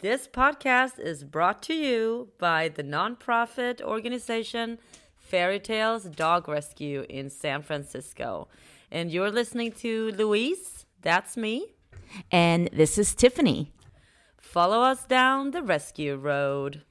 [0.00, 4.78] This podcast is brought to you by the nonprofit organization
[5.16, 8.46] Fairy Tales Dog Rescue in San Francisco.
[8.92, 11.74] And you're listening to Louise, that's me.
[12.30, 13.72] And this is Tiffany.
[14.36, 16.82] Follow us down the rescue road.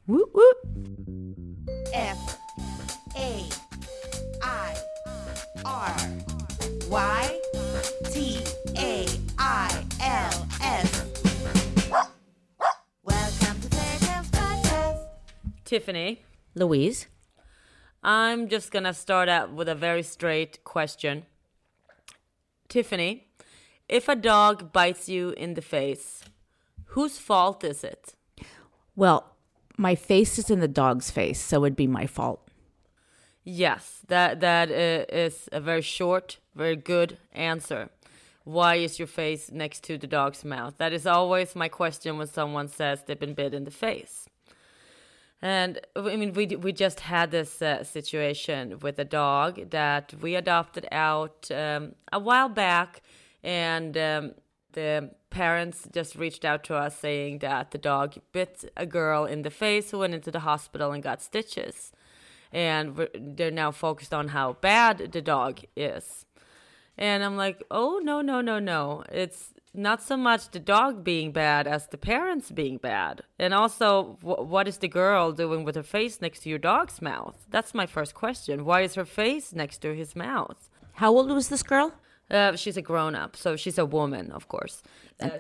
[15.68, 16.24] Tiffany,
[16.56, 17.08] Louise.
[18.02, 21.26] I'm just gonna start out with a very straight question.
[22.70, 23.28] Tiffany,
[23.90, 26.24] if a dog bites you in the face,
[26.96, 28.14] whose fault is it?
[28.96, 29.36] Well,
[29.78, 32.48] my face is in the dog's face, so it'd be my fault.
[33.44, 37.90] Yes, that that uh, a very short, very good answer.
[38.46, 40.76] Why is your face next to the dog's mouth?
[40.78, 44.30] That is always my question when someone says they've been bit in the face.
[45.42, 50.36] And I mean, we we just had this uh, situation with a dog that we
[50.36, 53.04] adopted out um, a while back,
[53.44, 54.32] and um,
[54.74, 59.44] the parents just reached out to us saying that the dog bit a girl in
[59.44, 61.92] the face who went into the hospital and got stitches,
[62.52, 66.26] and they're now focused on how bad the dog is.
[66.98, 69.04] And I'm like, oh no no no no!
[69.12, 73.22] It's not so much the dog being bad as the parents being bad.
[73.40, 77.02] And also, wh- what is the girl doing with her face next to your dog's
[77.02, 77.46] mouth?
[77.50, 78.66] That's my first question.
[78.66, 80.70] Why is her face next to his mouth?
[80.94, 81.94] How old was this girl?
[82.30, 84.82] Uh, she's a grown up, so she's a woman, of course.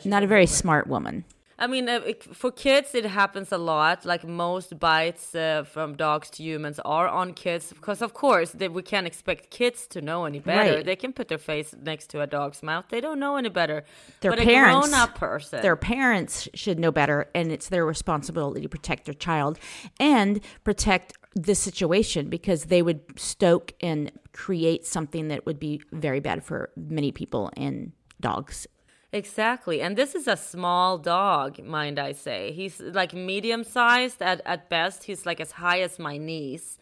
[0.06, 1.26] Not a very smart woman.
[1.60, 2.02] I mean, uh,
[2.34, 4.06] for kids, it happens a lot.
[4.06, 8.68] Like most bites uh, from dogs to humans are on kids, because of course they,
[8.68, 10.76] we can't expect kids to know any better.
[10.76, 10.86] Right.
[10.86, 13.86] They can put their face next to a dog's mouth; they don't know any better.
[14.22, 18.70] Their but parents, grown-up person, their parents should know better, and it's their responsibility to
[18.70, 19.58] protect their child
[20.00, 26.20] and protect the situation because they would stoke and create something that would be very
[26.20, 27.92] bad for many people and
[28.22, 28.67] dogs.
[29.14, 29.82] Exactly.
[29.82, 32.52] And this is a small dog, mind I say.
[32.52, 35.06] He's like medium sized at, at best.
[35.06, 36.78] He's like as high as my knees.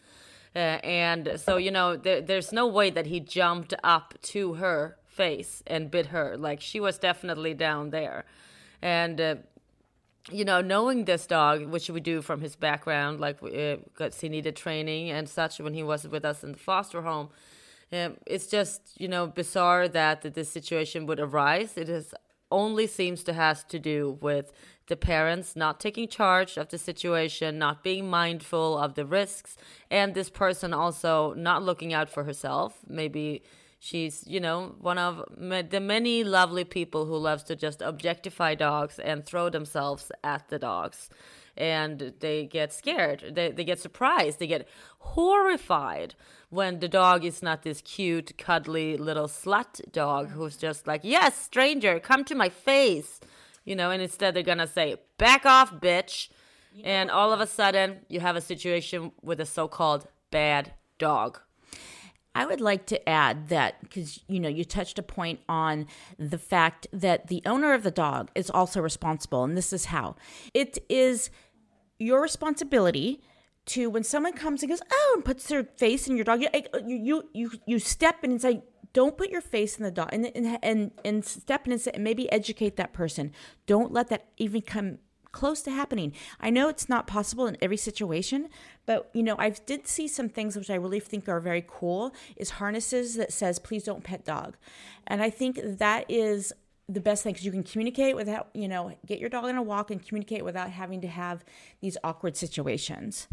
[0.54, 4.96] Uh, and so, you know, there, there's no way that he jumped up to her
[5.06, 6.36] face and bit her.
[6.36, 8.24] Like she was definitely down there.
[8.82, 9.36] And, uh,
[10.32, 14.56] you know, knowing this dog, which we do from his background, like because he needed
[14.56, 17.28] training and such when he was with us in the foster home,
[17.92, 21.76] um, it's just you know bizarre that, that this situation would arise.
[21.76, 22.14] It is
[22.50, 24.52] only seems to has to do with
[24.86, 29.56] the parents not taking charge of the situation, not being mindful of the risks,
[29.90, 32.78] and this person also not looking out for herself.
[32.88, 33.42] Maybe
[33.78, 35.22] she's you know one of
[35.70, 40.58] the many lovely people who loves to just objectify dogs and throw themselves at the
[40.58, 41.10] dogs
[41.56, 43.32] and they get scared.
[43.34, 44.38] They, they get surprised.
[44.38, 44.68] They get
[44.98, 46.14] horrified
[46.50, 51.36] when the dog is not this cute cuddly little slut dog who's just like yes
[51.36, 53.20] stranger come to my face
[53.64, 56.28] you know and instead they're gonna say back off bitch.
[56.84, 61.40] And all of a sudden you have a situation with a so-called bad dog.
[62.34, 65.86] I would like to add that because you know you touched a point on
[66.18, 70.16] the fact that the owner of the dog is also responsible, and this is how.
[70.52, 71.30] It is
[71.98, 73.20] your responsibility
[73.66, 76.48] to when someone comes and goes oh and puts their face in your dog you
[76.86, 78.62] you you you, step in and say
[78.92, 81.90] don't put your face in the dog and and and, and step in and, say,
[81.94, 83.32] and maybe educate that person
[83.66, 84.98] don't let that even come
[85.36, 86.14] close to happening.
[86.40, 88.48] I know it's not possible in every situation,
[88.86, 92.14] but you know, I did see some things which I really think are very cool
[92.36, 94.56] is harnesses that says please don't pet dog.
[95.06, 96.54] And I think that is
[96.88, 99.62] the best thing because you can communicate without, you know, get your dog on a
[99.62, 101.44] walk and communicate without having to have
[101.80, 103.26] these awkward situations.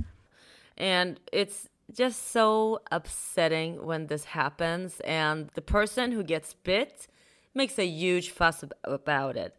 [0.78, 7.08] and it's just so upsetting when this happens and the person who gets bit
[7.54, 9.56] makes a huge fuss ab- about it.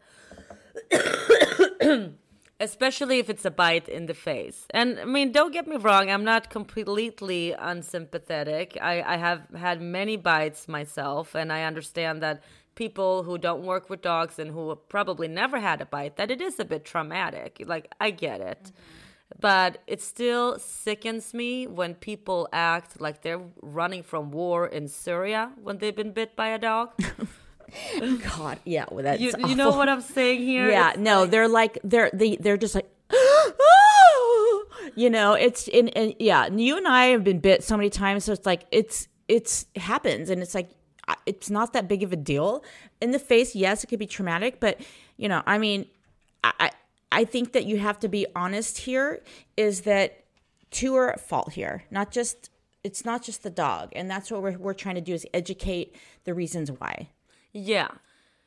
[2.59, 4.65] Especially if it's a bite in the face.
[4.71, 8.77] And i mean don't get me wrong i'm not completely unsympathetic.
[8.81, 12.41] I, I have had many bites myself and i understand that
[12.75, 16.41] people who don't work with dogs and who probably never had a bite that it
[16.41, 19.39] is a bit traumatic like i get it mm-hmm.
[19.39, 25.51] but it still sickens me when people act like they're running from war in Syria
[25.61, 26.91] when they've been bit by a dog.
[28.37, 30.69] God, yeah, well, that's you, you know what I'm saying here?
[30.69, 32.89] Yeah, It's no, like- they're like they're they they're just like
[34.95, 38.25] you know, it's in and yeah, you and I have been bit so many times
[38.25, 40.69] so it's like it's it's happens and it's like
[41.25, 42.63] it's not that big of a deal.
[43.01, 44.79] In the face, yes, it could be traumatic, but
[45.17, 45.87] you know, I mean,
[46.43, 46.71] I,
[47.11, 49.21] I think that you have to be honest here
[49.55, 50.25] is that
[50.71, 52.49] two are at fault here, not just
[52.83, 53.89] it's not just the dog.
[53.95, 57.09] And that's what we're, we're trying to do is educate the reasons why.
[57.51, 57.87] Yeah.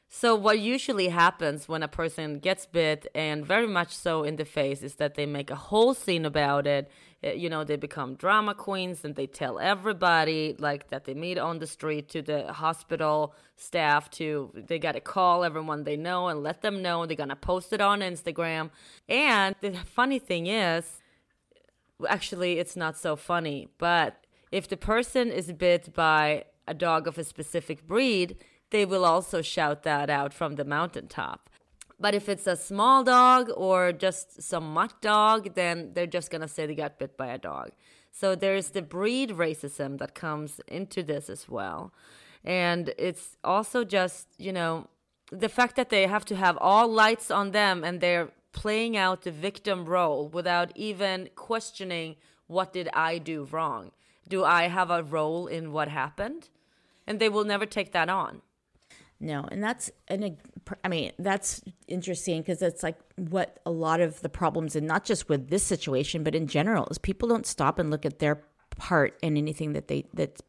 [0.09, 4.45] So what usually happens when a person gets bit and very much so in the
[4.45, 6.89] face is that they make a whole scene about it.
[7.25, 11.38] Uh, You know, they become drama queens and they tell everybody like that they meet
[11.38, 16.29] on the street to the hospital staff to they got to call everyone they know
[16.29, 18.70] and let them know they're going to post it on Instagram.
[19.09, 21.03] And the funny thing is
[22.09, 27.19] actually it's not so funny, but if the person is bit by a dog of
[27.19, 28.37] a specific breed,
[28.71, 31.50] they will also shout that out from the mountaintop.
[32.00, 36.49] But if it's a small dog or just some mutt dog, then they're just gonna
[36.49, 37.71] say they got bit by a dog.
[38.11, 41.93] So there's the breed racism that comes into this as well.
[42.45, 44.89] And it's also just, you know,
[45.31, 49.23] the fact that they have to have all lights on them and they're playing out
[49.23, 52.17] the victim role without even questioning
[52.47, 53.93] what did I do wrong?
[54.27, 56.49] Do I have a role in what happened?
[57.06, 58.43] And they will never take that on.
[59.20, 60.37] No, and that's and
[60.85, 65.05] I mean that's interesting because it's like what a lot of the problems, and not
[65.05, 68.44] just with this situation, but in general, is people don't stop and look at their
[68.76, 70.41] part in anything that they that's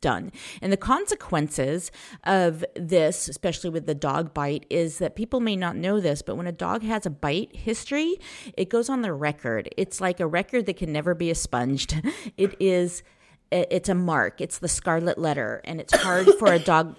[0.00, 0.32] done.
[0.60, 1.90] And the consequences
[2.24, 6.36] of this, especially with the dog bite, is that people may not know this, but
[6.36, 8.16] when a dog has a bite history,
[8.56, 9.68] it goes on the record.
[9.76, 11.94] It's like a record that can never be expunged.
[12.36, 13.04] It is
[13.52, 14.40] it's a mark.
[14.40, 16.96] It's the scarlet letter, and it's hard for a dog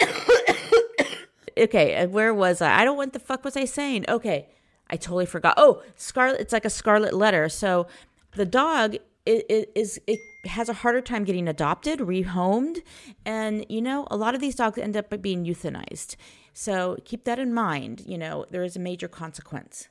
[1.58, 2.80] okay, where was I?
[2.80, 4.04] I don't what the fuck was I saying?
[4.08, 4.48] Okay,
[4.90, 5.54] I totally forgot.
[5.56, 6.40] Oh, scarlet.
[6.40, 7.48] It's like a scarlet letter.
[7.48, 7.86] So
[8.32, 8.96] the dog
[9.26, 12.82] is, is it has a harder time getting adopted, rehomed,
[13.24, 16.16] and you know a lot of these dogs end up being euthanized.
[16.54, 18.02] So keep that in mind.
[18.06, 19.88] You know there is a major consequence.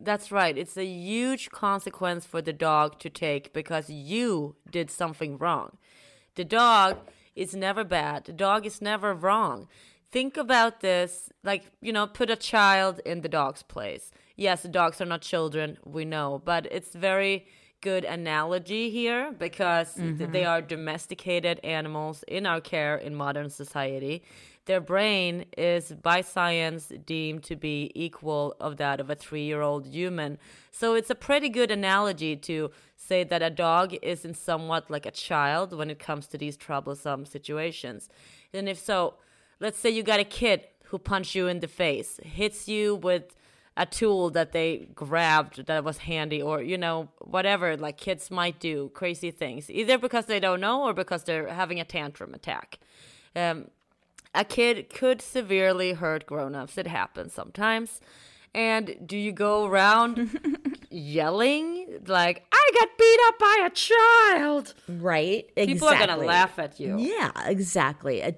[0.00, 0.56] That's right.
[0.58, 5.78] It's a huge consequence for the dog to take because you did something wrong.
[6.34, 6.98] The dog
[7.34, 8.24] is never bad.
[8.24, 9.68] The dog is never wrong.
[10.10, 14.10] Think about this like, you know, put a child in the dog's place.
[14.36, 17.46] Yes, dogs are not children, we know, but it's very
[17.80, 20.32] good analogy here because th- mm-hmm.
[20.32, 24.22] they are domesticated animals in our care in modern society.
[24.66, 30.38] Their brain is by science deemed to be equal of that of a 3-year-old human.
[30.70, 35.10] So it's a pretty good analogy to say that a dog isn't somewhat like a
[35.10, 38.08] child when it comes to these troublesome situations.
[38.54, 39.14] And if so,
[39.60, 43.36] let's say you got a kid who punched you in the face, hits you with
[43.76, 48.60] a tool that they grabbed that was handy or you know whatever like kids might
[48.60, 52.78] do crazy things either because they don't know or because they're having a tantrum attack
[53.34, 53.66] um,
[54.34, 58.00] a kid could severely hurt grown-ups it happens sometimes
[58.54, 60.30] and do you go around
[60.90, 65.50] yelling like i got beat up by a child Right?
[65.56, 65.72] Exactly.
[65.74, 68.22] people are gonna laugh at you Yeah, exactly.
[68.22, 68.32] Uh,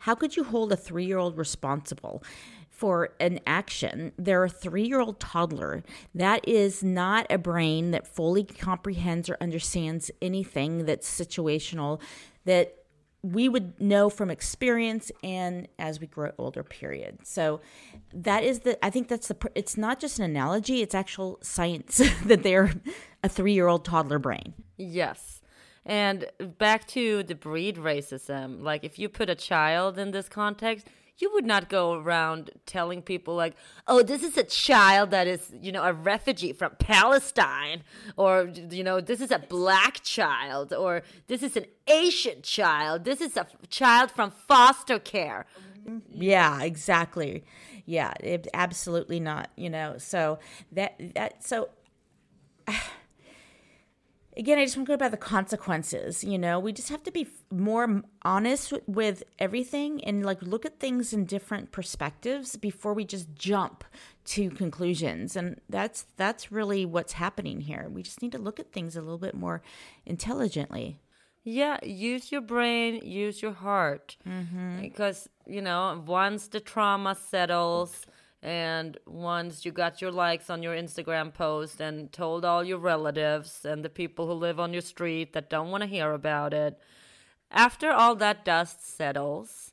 [0.00, 2.22] How could you hold a three year old responsible
[2.70, 4.12] for an action?
[4.16, 5.82] They're a three year old toddler.
[6.14, 12.00] That is not a brain that fully comprehends or understands anything that's situational
[12.44, 12.74] that
[13.22, 17.60] we would know from experience and as we grow older period so
[18.14, 22.00] that is the i think that's the it's not just an analogy it's actual science
[22.24, 22.72] that they're
[23.22, 25.42] a three-year-old toddler brain Yes.
[25.84, 26.26] And
[26.58, 28.62] back to the breed racism.
[28.62, 30.86] Like, if you put a child in this context,
[31.20, 33.54] you would not go around telling people, like,
[33.86, 37.82] oh, this is a child that is, you know, a refugee from Palestine,
[38.16, 43.20] or, you know, this is a black child, or this is an Asian child, this
[43.20, 45.46] is a child from foster care.
[45.88, 46.22] Mm-hmm.
[46.22, 47.44] Yeah, exactly.
[47.86, 49.50] Yeah, it, absolutely not.
[49.56, 50.38] You know, so
[50.72, 51.70] that that so
[54.36, 56.24] again, I just want to go about the consequences.
[56.24, 60.78] You know, we just have to be more honest with everything and like look at
[60.78, 63.84] things in different perspectives before we just jump
[64.26, 65.36] to conclusions.
[65.36, 67.88] And that's that's really what's happening here.
[67.90, 69.62] We just need to look at things a little bit more
[70.06, 71.00] intelligently.
[71.42, 74.16] Yeah, use your brain, use your heart.
[74.28, 74.82] Mm-hmm.
[74.82, 78.06] Because, you know, once the trauma settles
[78.42, 83.64] and once you got your likes on your Instagram post and told all your relatives
[83.64, 86.78] and the people who live on your street that don't want to hear about it,
[87.50, 89.72] after all that dust settles,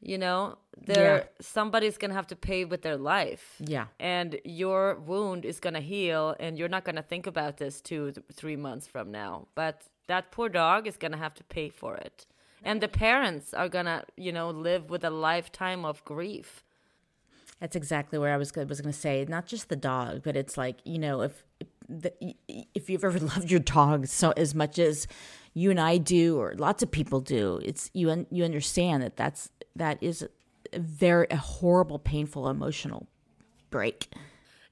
[0.00, 3.56] you know, there somebody's going to have to pay with their life.
[3.60, 3.86] Yeah.
[3.98, 7.80] And your wound is going to heal and you're not going to think about this
[7.80, 9.48] 2 th- 3 months from now.
[9.54, 12.26] But that poor dog is going to have to pay for it.
[12.62, 16.62] And the parents are going to, you know, live with a lifetime of grief.
[17.60, 19.24] That's exactly where I was was going to say.
[19.28, 21.44] Not just the dog, but it's like you know if
[22.74, 25.06] if you've ever loved your dog so as much as
[25.54, 29.50] you and I do, or lots of people do, it's you you understand that that's
[29.74, 30.26] that is
[30.72, 33.06] a very a horrible, painful, emotional
[33.70, 34.08] break.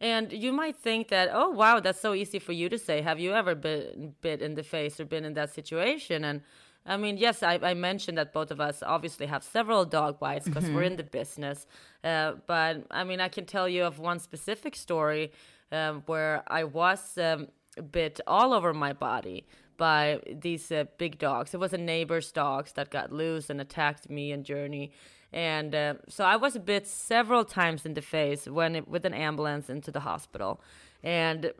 [0.00, 3.00] And you might think that, oh wow, that's so easy for you to say.
[3.00, 6.24] Have you ever been bit in the face or been in that situation?
[6.24, 6.42] And
[6.86, 10.44] I mean, yes, I, I mentioned that both of us obviously have several dog bites
[10.46, 11.66] because we're in the business.
[12.02, 15.32] Uh, but I mean, I can tell you of one specific story
[15.72, 17.48] um, where I was um,
[17.90, 21.54] bit all over my body by these uh, big dogs.
[21.54, 24.92] It was a neighbor's dogs that got loose and attacked me and Journey.
[25.32, 29.14] And uh, so I was bit several times in the face when it, with an
[29.14, 30.60] ambulance into the hospital.
[31.02, 31.52] And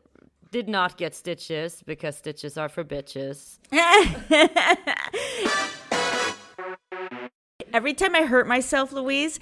[0.55, 3.57] did not get stitches because stitches are for bitches.
[7.73, 9.41] Every time I hurt myself, Louise,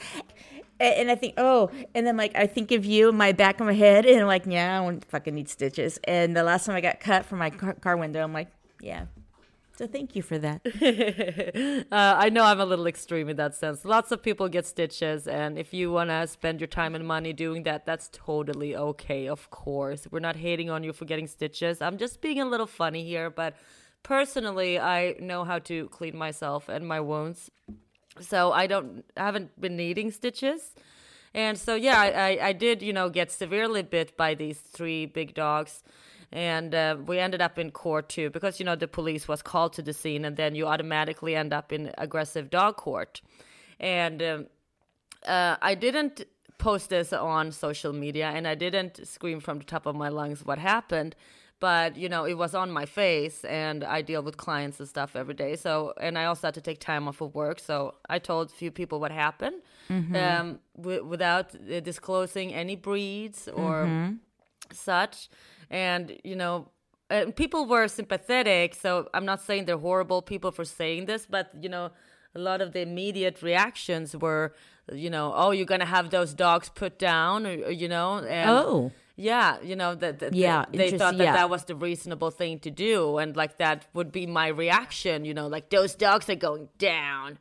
[0.79, 3.67] and I think, oh, and then like I think of you in my back of
[3.67, 5.99] my head, and I'm like, yeah, I don't fucking need stitches.
[6.05, 8.49] And the last time I got cut from my car, car window, I'm like,
[8.81, 9.05] yeah.
[9.75, 10.61] So thank you for that.
[11.91, 13.85] Uh, I know I'm a little extreme in that sense.
[13.85, 17.33] Lots of people get stitches, and if you want to spend your time and money
[17.33, 20.07] doing that, that's totally okay, of course.
[20.09, 21.81] We're not hating on you for getting stitches.
[21.81, 23.55] I'm just being a little funny here, but
[24.01, 27.51] personally, I know how to clean myself and my wounds.
[28.19, 30.73] So I don't, I haven't been needing stitches.
[31.33, 35.05] And so, yeah, I, I, I did, you know, get severely bit by these three
[35.05, 35.83] big dogs.
[36.33, 39.73] And uh, we ended up in court too, because, you know, the police was called
[39.73, 43.21] to the scene, and then you automatically end up in aggressive dog court.
[43.79, 44.47] And um,
[45.27, 46.25] uh, I didn't
[46.57, 50.43] post this on social media, and I didn't scream from the top of my lungs
[50.43, 51.15] what happened.
[51.59, 55.15] But you know, it was on my face, and I deal with clients and stuff
[55.15, 55.55] every day.
[55.55, 57.59] So, and I also had to take time off of work.
[57.59, 59.61] So, I told a few people what happened,
[60.15, 63.85] um, w- without uh, disclosing any breeds or
[64.71, 65.29] such.
[65.69, 66.69] And, you know,
[67.09, 68.75] and people were sympathetic.
[68.75, 71.91] So I'm not saying they're horrible people for saying this, but, you know,
[72.35, 74.55] a lot of the immediate reactions were,
[74.91, 78.91] you know, oh, you're to have those dogs put down, or, you know, and Oh.
[79.15, 81.33] yeah, you know that, that Yeah, they, they thought that yeah.
[81.33, 85.33] that was the reasonable thing to do, and like that would be my reaction, you
[85.33, 87.37] know, like those dogs are going down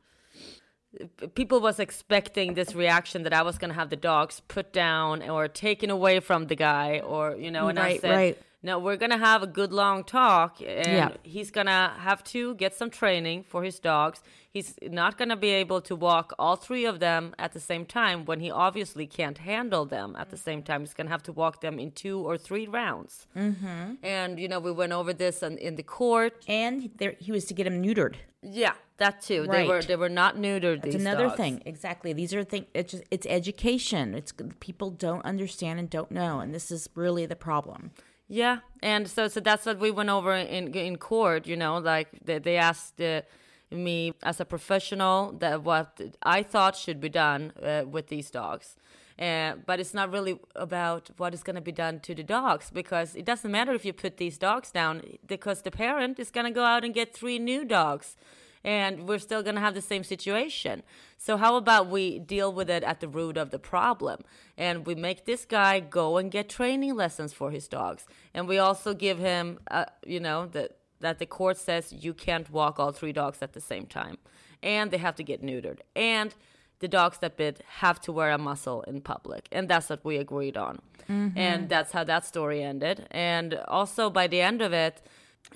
[1.34, 5.48] people was expecting this reaction that I was gonna have the dogs put down or
[5.48, 8.38] taken away from the guy or you know and I said right.
[8.62, 11.08] no we're gonna have a good long talk and Yeah.
[11.22, 15.80] he's gonna have to get some training for his dogs he's not gonna be able
[15.82, 19.86] to walk all three of them at the same time when he obviously can't handle
[19.86, 22.66] them at the same time he's gonna have to walk them in two or three
[22.66, 23.94] rounds mm-hmm.
[24.02, 27.46] and you know we went over this in, in the court And there, he was
[27.46, 28.16] to get him neutered.
[28.42, 29.88] yeah that too they were Right.
[29.90, 31.40] they were not neutered It's these another dogs.
[31.42, 31.54] thing.
[31.72, 32.10] Exactly.
[32.20, 32.66] These are things.
[32.80, 34.04] It's just, it's education.
[34.20, 34.32] It's
[34.68, 37.80] people don't understand and don't know, and this is really the problem.
[38.42, 38.56] Yeah,
[38.92, 41.42] and so so that's what we went over in in court.
[41.52, 43.20] You know, like they, they asked uh,
[43.88, 43.96] me
[44.30, 45.88] as a professional that what
[46.38, 48.66] I thought should be done uh, with these dogs.
[49.18, 52.70] Uh, but it's not really about what is going to be done to the dogs
[52.70, 54.94] because it doesn't matter if you put these dogs down
[55.34, 58.16] because the parent is going to go out and get three new dogs
[58.64, 60.82] and we're still going to have the same situation.
[61.18, 64.20] So how about we deal with it at the root of the problem?
[64.56, 68.06] And we make this guy go and get training lessons for his dogs.
[68.34, 72.50] And we also give him uh, you know that that the court says you can't
[72.50, 74.18] walk all three dogs at the same time.
[74.62, 75.80] And they have to get neutered.
[75.96, 76.34] And
[76.78, 79.48] the dogs that bit have to wear a muzzle in public.
[79.50, 80.78] And that's what we agreed on.
[81.36, 83.08] And that's how that story ended.
[83.10, 85.02] And also by the end of it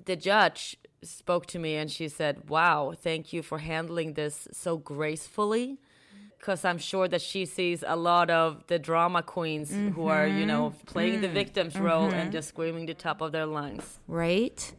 [0.05, 4.77] the judge spoke to me and she said wow thank you for handling this so
[4.77, 5.79] gracefully
[6.39, 10.47] because i'm sure that she sees a lot of the drama queens who are you
[10.47, 10.87] know mm-hmm.
[10.87, 11.35] playing the mm-hmm.
[11.35, 12.31] victim's role and mm-hmm.
[12.31, 14.73] just screaming the top of their lungs Right?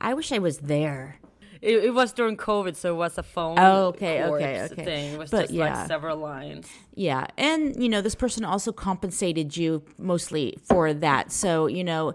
[0.00, 1.18] I wish I was there.
[1.62, 4.84] it, it was during covid so it was a phone Oh, okay, okay, okay.
[4.84, 5.78] thing it was But just yeah.
[5.78, 7.26] like several lines Yeah.
[7.36, 11.30] And, you know, this person also compensated you mostly for that.
[11.30, 12.14] So, you know,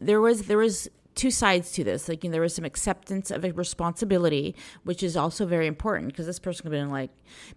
[0.00, 2.08] there was there was two sides to this.
[2.08, 6.08] Like, you know, there was some acceptance of a responsibility, which is also very important
[6.08, 7.10] because this person could have been like,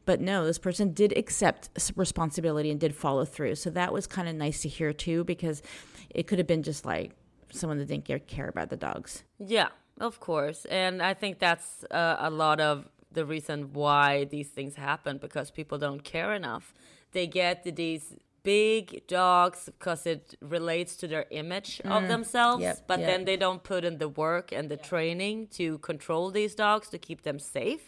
[0.05, 3.55] but no, this person did accept responsibility and did follow through.
[3.55, 5.61] So that was kind of nice to hear too, because
[6.09, 7.11] it could have been just like
[7.51, 9.23] someone that didn't care, about the dogs.
[9.39, 10.65] Yeah, of course.
[10.65, 15.49] And I think that's uh, a lot of the reason why these things happen because
[15.49, 16.73] people don't care enough.
[17.13, 18.15] They get these
[18.47, 22.07] big dogs because it relates to their image of mm.
[22.07, 23.07] themselves, Yep, but yep.
[23.09, 26.97] then they don't put in the work and the training to control these dogs to
[26.97, 27.87] keep them safe.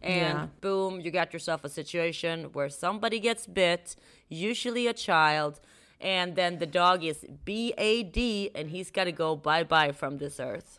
[0.00, 0.46] And Yeah.
[0.60, 3.96] boom, you got yourself a situation where somebody gets bit,
[4.28, 5.54] usually a child,
[6.00, 8.18] and then the dog is BAD
[8.56, 10.70] and he's got to go bye bye from this earth.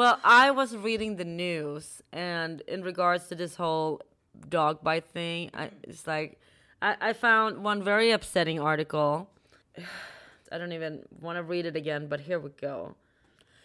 [0.00, 4.02] Well, I was reading the news, and in regards to this whole
[4.48, 6.40] dog bite thing, I, it's like
[6.80, 9.30] I, I found one very upsetting article.
[10.52, 12.94] I don't even want to read it again, but here we go.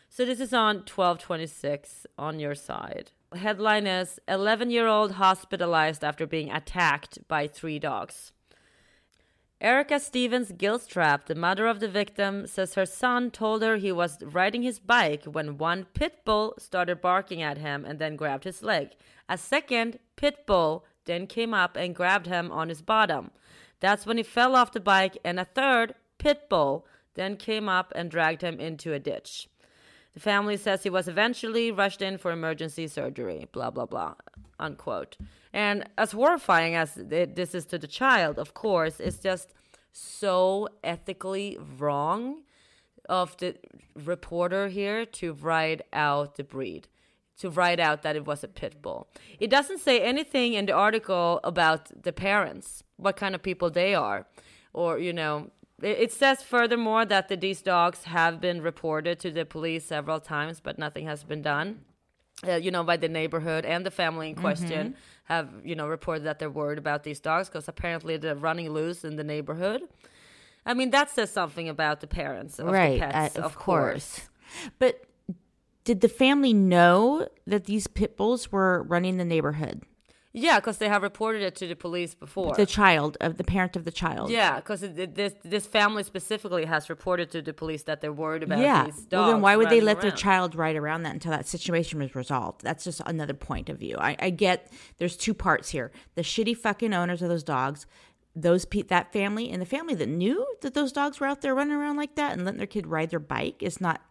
[0.10, 3.12] So this is on 1226 on your side.
[3.34, 8.32] Headline is 11 year old hospitalized after being attacked by three dogs.
[9.64, 14.22] Erica Stevens Gilstrap, the mother of the victim, says her son told her he was
[14.22, 18.62] riding his bike when one pit bull started barking at him and then grabbed his
[18.62, 18.90] leg.
[19.30, 23.32] A second pit bull then came up and grabbed him on his bottom.
[23.80, 27.94] That's when he fell off the bike, and a third pit bull then came up
[27.96, 29.48] and dragged him into a ditch.
[30.14, 34.16] The family says he was eventually rushed in for emergency surgery, blah, blah, blah,
[34.60, 35.16] unquote.
[35.54, 39.54] And as horrifying as this is to the child, of course, it's just
[39.92, 42.42] so ethically wrong
[43.08, 43.56] of the
[43.96, 46.88] reporter here to write out the breed,
[47.38, 49.08] to write out that it was a pit bull.
[49.40, 53.94] It doesn't say anything in the article about the parents, what kind of people they
[53.94, 54.26] are,
[54.74, 59.46] or, you know, it says furthermore that the, these dogs have been reported to the
[59.46, 61.82] police several times, but nothing has been done.
[62.48, 66.24] Uh, you know, by the neighborhood and the family in question have, you know, reported
[66.26, 69.82] that they're worried about these dogs because apparently they're running loose in the neighborhood.
[70.66, 74.30] I mean, that says something about the parents of right, the pets, uh, of, course.
[74.80, 75.06] But
[75.84, 79.84] did the family know that these pit bulls were running the neighborhood?
[80.36, 82.56] Yeah, because they have reported it to the police before.
[82.56, 84.32] The child of the parent of the child.
[84.32, 88.58] yeah, because this this family specifically has reported to the police that they're worried about
[88.58, 88.86] yeah.
[88.86, 89.12] these dogs.
[89.12, 92.16] Well, then why would they let their child ride around that until that situation was
[92.16, 92.62] resolved?
[92.62, 93.96] That's just another point of view.
[94.00, 97.86] I, I get there's two parts here: the shitty fucking owners of those dogs,
[98.36, 101.54] those pe- that family, and the family that knew that those dogs were out there
[101.54, 104.02] running around like that and letting their kid ride their bike is not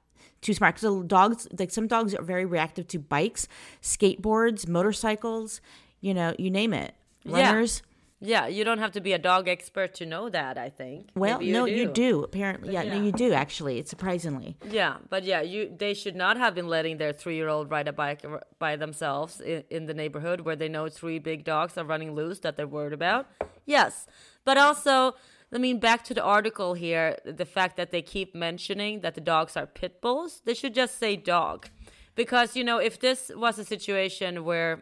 [0.41, 3.47] too smart because dogs like some dogs are very reactive to bikes
[3.81, 5.61] skateboards motorcycles
[6.03, 6.93] you know you name it
[7.25, 7.33] Yeah.
[7.53, 7.83] runners
[8.25, 10.55] Yeah, you don't have to be a dog expert to know that.
[10.67, 10.99] I think.
[11.23, 12.95] well Maybe no you do apparently yeah, yeah.
[12.95, 16.95] no you do actually surprisingly Yeah, but yeah, you they should not have been letting
[16.99, 18.23] their three-year-old ride a bike
[18.65, 22.39] by themselves in, in the neighborhood where they know three big dogs are running loose
[22.45, 23.23] that they're worried about.
[23.77, 23.93] Yes,
[24.49, 24.95] but also,
[25.55, 27.07] I mean, back to the article here,
[27.41, 30.95] the fact that they keep mentioning that the dogs are pit bulls, they should just
[31.03, 31.59] say dog,
[32.23, 34.73] because you know if this was a situation where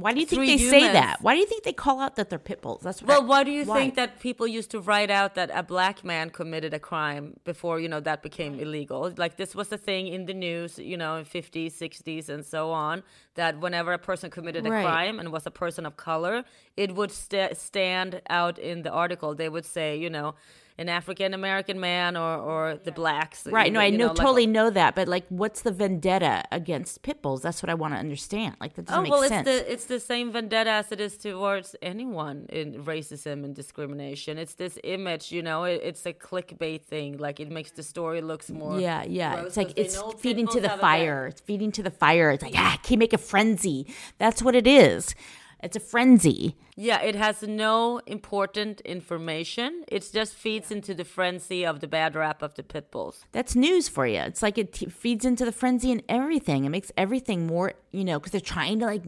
[0.00, 2.28] why do you think they say that why do you think they call out that
[2.30, 3.76] they're pit bulls that's what Well, I- why do you why?
[3.78, 7.76] think that people used to write out that a black man committed a crime before,
[7.80, 9.00] you know, that became illegal?
[9.16, 12.70] Like this was a thing in the news, you know, in 50s, 60s, and so
[12.70, 13.02] on,
[13.34, 14.84] that whenever a person committed a Right.
[14.84, 16.44] crime and was a person of color,
[16.76, 19.34] it would sta stand out in the article.
[19.34, 20.34] They would say, you know,
[20.78, 23.46] an African American man or, or the blacks.
[23.46, 23.66] Right.
[23.66, 27.02] you No, I you know, like- totally know that, but like, what's the vendetta against
[27.02, 27.42] pit bulls?
[27.42, 28.56] That's what I want to understand.
[28.60, 29.46] Like, that doesn't Oh make well, sense.
[29.48, 34.38] it's the it's the same vendetta as it is towards anyone in racism and discrimination.
[34.38, 35.64] It's this image, you know.
[35.64, 37.18] It, it's a clickbait thing.
[37.18, 38.78] Like it makes the story looks more.
[38.78, 39.42] yeah, yeah.
[39.42, 41.26] It's like it's feeding to the have a bad- fire.
[41.26, 42.30] It's feeding to the fire.
[42.30, 43.86] It's like ah, can make a frenzy?
[44.18, 45.14] That's what it is.
[45.60, 46.56] It's a frenzy.
[46.76, 49.84] Yeah, it has no important information.
[49.88, 53.24] It just feeds into the frenzy of the bad rap of the pit bulls.
[53.32, 54.20] That's news for you.
[54.20, 56.64] It's like it t- feeds into the frenzy and everything.
[56.64, 59.02] It makes everything more, you know, because they're trying to like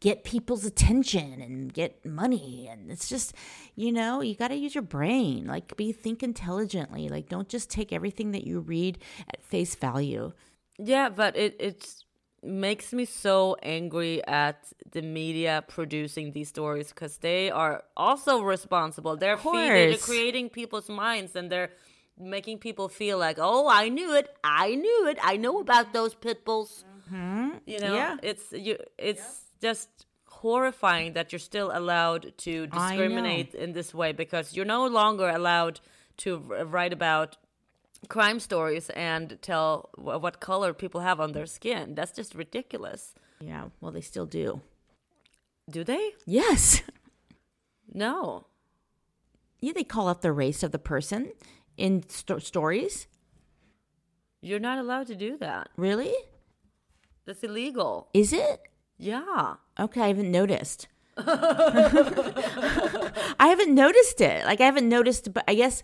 [0.00, 2.68] get people's attention and get money.
[2.70, 3.34] And it's just,
[3.74, 5.46] you know, you got to use your brain.
[5.46, 7.08] Like, be think intelligently.
[7.08, 8.98] Like, don't just take everything that you read
[9.32, 10.32] at face value.
[10.78, 12.04] Yeah, but it it's
[12.42, 14.58] makes me so angry at
[14.92, 19.16] the media producing these stories because they are also responsible.
[19.16, 19.52] They're feeding,
[19.90, 21.70] they're creating people's minds and they're
[22.18, 26.14] making people feel like, oh, I knew it, I knew it, I know about those
[26.14, 26.84] pit bulls.
[27.66, 27.94] You know, Mm-hmm.
[27.94, 28.16] Yeah.
[28.22, 29.88] it's you, it's just
[30.26, 35.80] horrifying that you're still allowed to discriminate in this way because you're no longer allowed
[36.18, 37.36] to r- write about
[38.08, 41.94] crime stories and tell what color people have on their skin.
[41.94, 43.14] That's just ridiculous.
[43.40, 44.60] Yeah, well, they still do.
[45.70, 46.12] Do they?
[46.26, 46.82] Yes.
[47.94, 48.46] No.
[49.60, 51.32] Yeah, they call out the race of the person
[51.78, 53.06] in sto- stories.
[54.42, 55.70] You're not allowed to do that.
[55.78, 56.12] Really?
[57.24, 58.08] That's illegal.
[58.12, 58.60] Is it?
[58.98, 59.54] Yeah.
[59.80, 60.88] Okay, I haven't noticed.
[61.16, 64.44] I haven't noticed it.
[64.44, 65.82] Like I haven't noticed, but I guess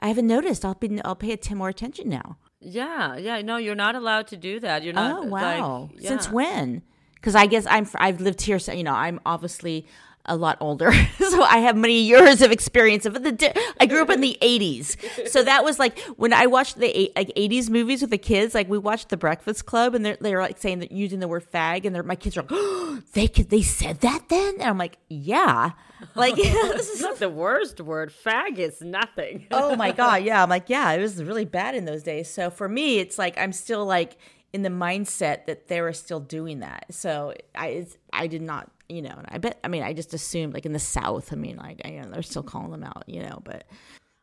[0.00, 0.64] I haven't noticed.
[0.64, 1.00] I'll be.
[1.04, 2.38] I'll pay it more attention now.
[2.60, 3.40] Yeah, yeah.
[3.42, 4.82] No, you're not allowed to do that.
[4.82, 5.24] You're not.
[5.24, 5.90] Oh wow!
[5.94, 6.82] Like, Since when?
[7.14, 8.58] Because I guess I'm I've lived here.
[8.58, 9.86] So you know, I'm obviously
[10.26, 13.06] a lot older, so I have many years of experience.
[13.06, 16.46] Of the di- I grew up in the '80s, so that was like when I
[16.46, 18.54] watched the eight, like '80s movies with the kids.
[18.54, 21.44] Like we watched The Breakfast Club, and they're they're like saying that using the word
[21.50, 24.62] fag, and they're my kids are like, oh, they could they said that then, and
[24.64, 25.72] I'm like, yeah,
[26.14, 28.12] like this is not the worst word.
[28.12, 29.46] Fag is nothing.
[29.50, 32.50] oh my god yeah i'm like yeah it was really bad in those days so
[32.50, 34.16] for me it's like i'm still like
[34.52, 39.02] in the mindset that they were still doing that so i i did not you
[39.02, 41.56] know and i bet i mean i just assumed like in the south i mean
[41.56, 43.64] like you know they're still calling them out you know but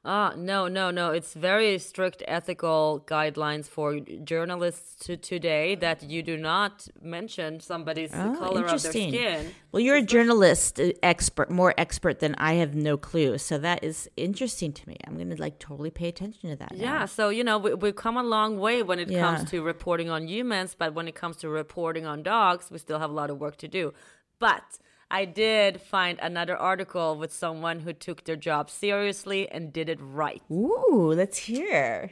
[0.10, 1.12] Ah, no, no, no.
[1.12, 8.12] It's very strict ethical guidelines for journalists to today that you do not mention somebody's
[8.14, 9.54] Oh, color of their skin.
[9.74, 13.84] well you're a journalist uh, expert more expert than i have no clue so that
[13.84, 16.84] is interesting to me i'm gonna like totally pay attention to that now.
[16.84, 19.20] Yeah, so you know we, we've come a long way when it Yeah.
[19.26, 23.00] comes to reporting on humans, but when it comes to reporting on dogs, we still
[23.00, 23.94] have a lot of work to do.
[24.40, 29.90] But I did find another article with someone who took their job seriously and did
[29.90, 30.42] it right.
[30.52, 32.12] ooh let's hear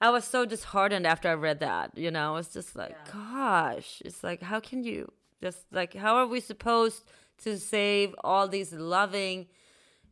[0.00, 1.96] I was so disheartened after I read that.
[1.96, 6.26] You know, it's just like, gosh, it's like, how can you just like, how are
[6.26, 7.04] we supposed
[7.44, 9.46] to save all these loving,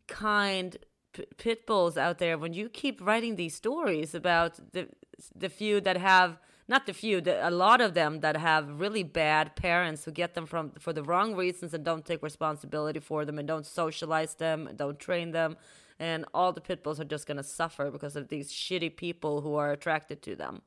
[0.07, 0.77] kind
[1.13, 4.89] p- pit bulls out there when you keep writing these stories about the
[5.35, 9.03] the few that have not the few, the, a lot of them that have really
[9.03, 13.25] bad parents who get them from for the wrong reasons and don't take responsibility for
[13.25, 15.57] them and don't socialize them, and don't train them,
[15.99, 19.55] and all the pit bulls are just gonna suffer because of these shitty people who
[19.55, 20.63] are attracted to them.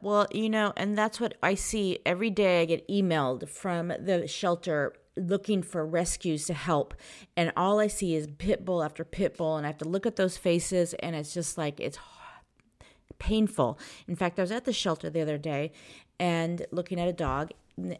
[0.00, 2.62] Well, you know, and that's what I see every day.
[2.62, 6.94] I get emailed from the shelter looking for rescues to help,
[7.36, 10.06] and all I see is pit bull after pit bull, and I have to look
[10.06, 11.96] at those faces, and it's just like it's
[13.18, 13.78] painful.
[14.06, 15.72] In fact, I was at the shelter the other day
[16.18, 17.50] and looking at a dog,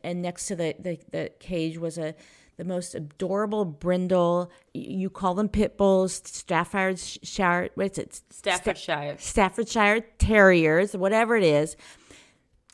[0.02, 2.14] and next to the, the, the cage was a
[2.58, 4.50] the most adorable brindle.
[4.74, 7.70] You call them pit bulls, Staffordshire.
[7.76, 8.20] What's it?
[8.30, 9.16] Staffordshire.
[9.18, 11.76] Staffordshire Terriers, whatever it is.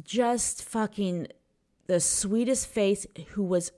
[0.03, 1.29] Just fucking
[1.87, 3.07] the sweetest face.
[3.33, 3.73] Who was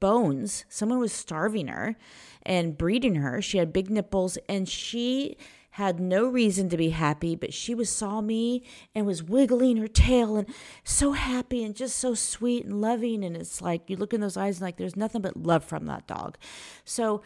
[0.00, 0.64] bones.
[0.70, 1.96] Someone was starving her
[2.42, 3.42] and breeding her.
[3.42, 5.36] She had big nipples and she
[5.74, 8.62] had no reason to be happy, but she was saw me
[8.94, 10.46] and was wiggling her tail and
[10.84, 13.24] so happy and just so sweet and loving.
[13.24, 15.86] And it's like you look in those eyes and like there's nothing but love from
[15.86, 16.38] that dog.
[16.84, 17.22] So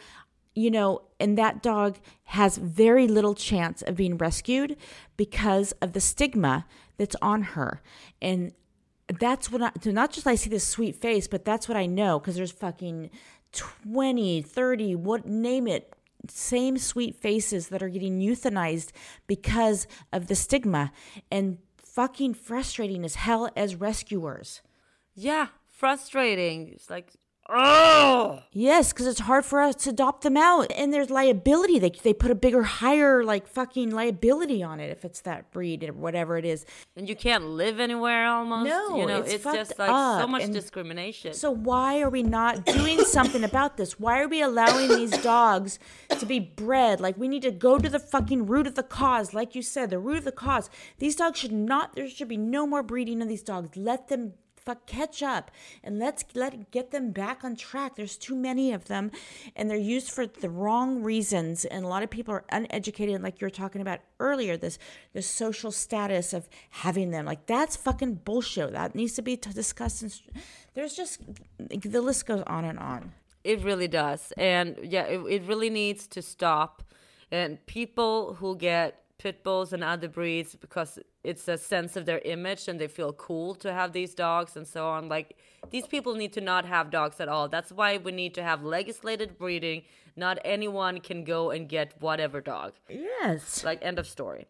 [0.55, 4.77] you know, and that dog has very little chance of being rescued
[5.15, 6.65] because of the stigma
[6.97, 7.83] that's on her.
[8.19, 8.53] And
[9.19, 12.19] that's what I, not just I see this sweet face, but that's what I know
[12.19, 13.11] because there's fucking
[13.51, 15.93] 20, 30, what, name it,
[16.27, 18.91] same sweet faces that are getting euthanized
[19.27, 20.91] because of the stigma
[21.31, 24.61] and fucking frustrating as hell as rescuers.
[25.15, 26.69] Yeah, frustrating.
[26.69, 27.13] It's like,
[27.51, 31.79] oh, Yes, because it's hard for us to adopt them out, and there's liability.
[31.79, 35.83] They they put a bigger, higher, like fucking liability on it if it's that breed
[35.83, 36.65] or whatever it is.
[36.95, 38.69] and you can't live anywhere almost.
[38.69, 41.33] No, you know, it's it's, just like so much and discrimination.
[41.33, 43.99] So why are we not doing something about this?
[43.99, 46.99] Why are we allowing these dogs to be bred?
[46.99, 49.89] Like we need to go to the fucking root of the cause, like you said,
[49.89, 50.69] the root of the cause.
[50.97, 51.95] These dogs should not.
[51.95, 53.77] There should be no more breeding of these dogs.
[53.77, 54.33] Let them
[54.69, 55.49] fuck catch up.
[55.83, 57.95] And let's let get them back on track.
[57.95, 59.11] There's too many of them
[59.55, 61.65] and they're used for the wrong reasons.
[61.65, 64.77] And a lot of people are uneducated like you were talking about earlier this
[65.13, 67.25] this social status of having them.
[67.25, 68.73] Like that's fucking bullshit.
[68.73, 70.21] That needs to be discussed and
[70.75, 71.19] there's just
[71.57, 73.13] the list goes on and on.
[73.43, 74.33] It really does.
[74.37, 76.83] And yeah, it, it really needs to stop.
[77.31, 82.19] And people who get pit bulls and other breeds because it's a sense of their
[82.19, 85.09] image and they feel cool to have these dogs and so on.
[85.09, 85.35] Like
[85.69, 87.47] these people need to not have dogs at all.
[87.49, 89.83] That's why we need to have legislated breeding.
[90.15, 92.73] Not anyone can go and get whatever dog.
[92.89, 94.47] yes Like end of story.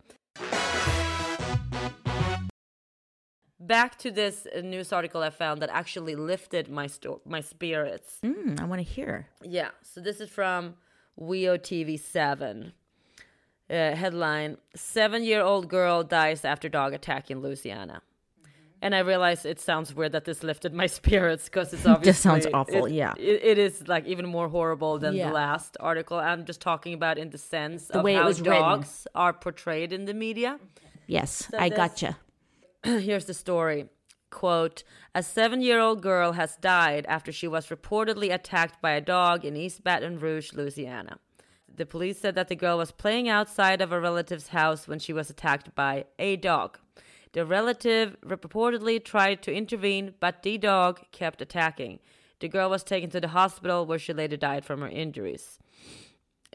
[3.62, 8.18] Back to this news article I found that actually lifted my sto- my spirits.
[8.24, 10.76] mm, i want to hear Yeah, so this is from
[11.20, 12.72] WEO TV 7.
[13.70, 18.02] Uh, headline Seven year old girl dies after dog attack in Louisiana.
[18.82, 22.12] And I realize it sounds weird that this lifted my spirits because it's obviously.
[22.12, 23.14] just sounds awful, it- yeah.
[23.18, 25.28] It, it is like even more horrible than Yeah.
[25.28, 26.18] the last article.
[26.18, 28.54] I'm just talking about in the sense of way how was written.
[28.62, 30.60] dogs are portrayed in the media.
[31.08, 32.18] yes i this- gotcha
[32.84, 33.90] Here's the story.
[34.32, 39.02] Quote A seven year old girl has died after she was reportedly attacked by a
[39.02, 41.18] dog in East Baton Rouge, Louisiana.
[41.76, 45.14] The police said that the girl was playing outside of a relative's house when she
[45.14, 46.80] was attacked by a dog.
[47.34, 52.00] The relative reportedly tried to intervene, but the dog kept attacking.
[52.40, 55.60] The girl was taken to the hospital where she later died from her injuries.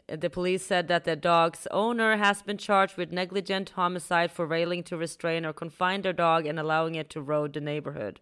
[0.07, 4.83] The police said that the dog's owner has been charged with negligent homicide for failing
[4.83, 8.19] to restrain or confine their dog and allowing it to roam the neighborhood.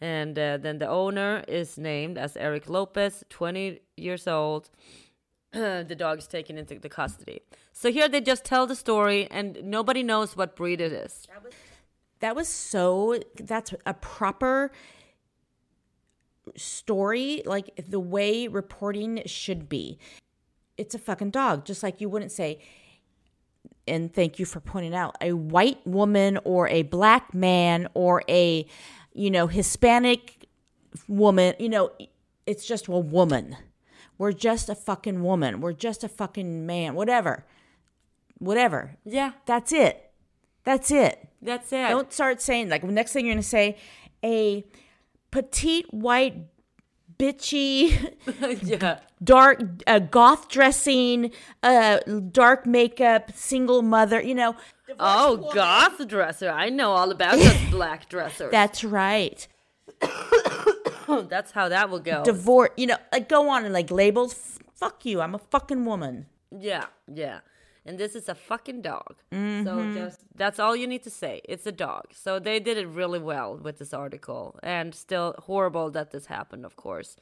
[0.00, 4.68] And uh, then the owner is named as Eric Lopez, 20 years old.
[5.86, 7.42] the dog is taken into the custody.
[7.72, 11.26] So here they just tell the story, and nobody knows what breed it is.
[12.20, 13.20] That was so.
[13.38, 14.72] That's a proper
[16.56, 19.98] story, like the way reporting should be.
[20.78, 22.58] It's a fucking dog, just like you wouldn't say.
[23.86, 28.66] And thank you for pointing out a white woman or a black man or a,
[29.12, 30.46] you know, Hispanic
[31.08, 31.54] woman.
[31.58, 31.90] You know,
[32.46, 33.56] it's just a woman.
[34.22, 35.60] We're just a fucking woman.
[35.60, 36.94] We're just a fucking man.
[36.94, 37.44] Whatever.
[38.38, 38.96] Whatever.
[39.04, 40.12] Yeah, That's it.
[40.62, 41.28] That's it.
[41.42, 41.88] that's it.
[41.88, 43.76] Don't start saying like next thing you're gonna say
[44.22, 44.64] a
[45.32, 46.36] petite white
[47.18, 48.14] bitchy
[48.62, 49.00] yeah.
[49.24, 51.32] dark uh, goth dressing
[51.64, 51.98] uh
[52.30, 54.54] dark makeup single mother you know
[55.00, 56.48] Oh, goth dresser.
[56.50, 58.52] I know all about those black dressers.
[58.52, 59.48] that's right
[61.28, 62.22] that's how that will go.
[62.24, 65.84] divorce you know like go on and like labels F- fuck you i'm a fucking
[65.84, 67.40] woman Yeah, yeah.
[67.86, 69.14] And this is a fucking dog.
[69.32, 69.64] Mm-hmm.
[69.66, 71.40] So just that's all you need to say.
[71.52, 72.04] It's a dog.
[72.12, 74.44] So they did it really well with this article.
[74.62, 77.16] And still horrible that this happened, of course.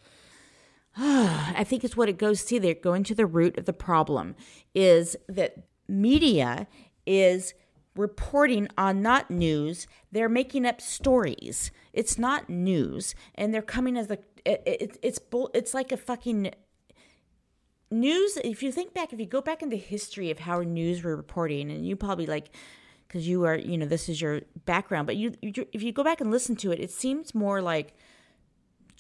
[0.96, 2.60] I think it's what it goes to.
[2.60, 4.34] They're going to the root of the problem
[4.74, 5.54] is that
[5.88, 6.66] media
[7.06, 7.54] is
[7.96, 9.86] reporting on not news.
[10.12, 11.70] They're making up stories.
[11.92, 15.50] It's not news, and they're coming as a it, it, it's bull.
[15.54, 16.52] It's like a fucking
[17.90, 18.38] news.
[18.38, 21.70] If you think back, if you go back into history of how news were reporting,
[21.70, 22.50] and you probably like
[23.06, 26.04] because you are you know this is your background, but you, you if you go
[26.04, 27.94] back and listen to it, it seems more like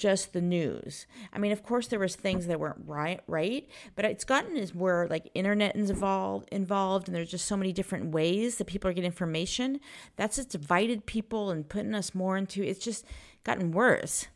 [0.00, 1.06] just the news.
[1.30, 4.74] I mean, of course, there was things that weren't right, right, but it's gotten is
[4.74, 8.90] where like internet is involved, involved, and there's just so many different ways that people
[8.90, 9.78] are getting information.
[10.16, 12.62] That's just divided people and putting us more into.
[12.62, 13.04] It's just
[13.44, 14.26] gotten worse.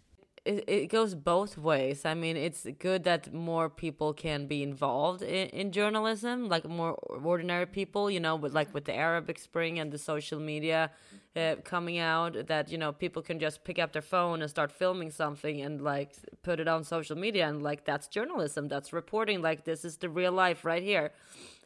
[0.44, 2.04] It, it goes both ways.
[2.04, 6.92] I mean, it's good that more people can be involved in, in journalism, like more
[6.92, 10.90] ordinary people, you know, with like with the Arabic Spring and the social media
[11.35, 14.70] uh, coming out, that, you know, people can just pick up their phone and start
[14.70, 17.48] filming something and like put it on social media.
[17.48, 19.40] And like, that's journalism, that's reporting.
[19.40, 21.12] Like, this is the real life right here.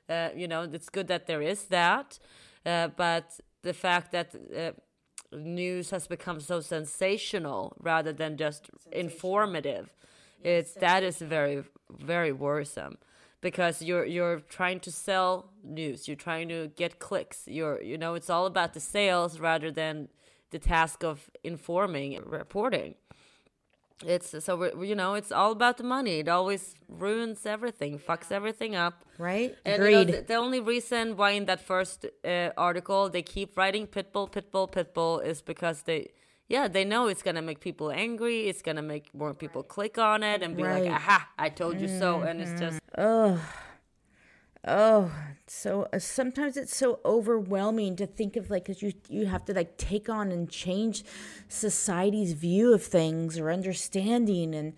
[0.09, 2.21] Uh, you know, it's good that there is that.
[2.65, 4.71] Uh, but the fact that uh,
[5.33, 9.91] news has become so sensational rather than just informative.
[10.43, 12.99] It's that is very very worrisome
[13.41, 16.07] because you're you're trying to sell news.
[16.09, 17.45] You're trying to get clicks.
[17.47, 20.09] You're you know it's all about the sales rather than
[20.51, 22.95] the task of informing and reporting
[24.07, 28.31] it's so we're, you know it's all about the money it always ruins everything fucks
[28.31, 29.57] everything up Right?
[29.67, 30.15] and you know, Agreed.
[30.19, 34.71] the, the only reason why in that first uh, article they keep writing pitbull, pitbull,
[34.71, 36.11] pitbull is because they,
[36.49, 38.47] yeah, they know it's gonna make people angry.
[38.49, 40.85] It's gonna make more people click on it and be Right.
[40.85, 41.29] like, "Aha!
[41.37, 42.79] I told you so." And it's just,
[44.67, 45.13] Oh,
[45.47, 49.55] so uh, sometimes it's so overwhelming to think of like because you you have to
[49.55, 51.05] like take on and change
[51.49, 54.75] society's view of things or understanding and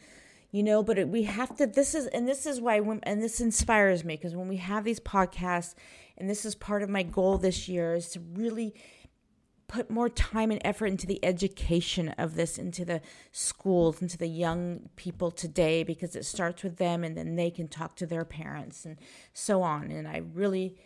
[0.53, 3.23] you know but it, we have to this is and this is why when and
[3.23, 5.75] this inspires me because when we have these podcasts
[6.19, 8.75] and this is part of my goal this year is to really
[9.71, 14.27] put more time and effort into the education of this into the schools into the
[14.27, 18.25] young people today because it starts with them and then they can talk to their
[18.25, 18.99] parents and
[19.33, 20.77] so on and i really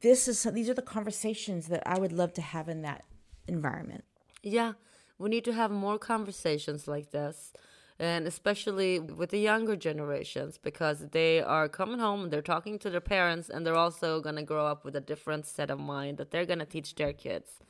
[0.00, 3.04] this is these are the conversations that i would love to have in that
[3.46, 4.04] environment
[4.42, 4.72] yeah,
[5.18, 7.52] we need to have more conversations like this,
[7.98, 13.00] and especially with the younger generations because they are coming home, they're talking to their
[13.00, 16.46] parents, and they're also gonna grow up with a different set of mind that they're
[16.46, 17.60] gonna teach their kids.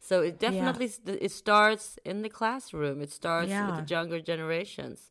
[0.00, 3.00] So it definitely s it starts in the classroom.
[3.02, 3.66] It starts Yeah.
[3.66, 5.10] with the younger generations.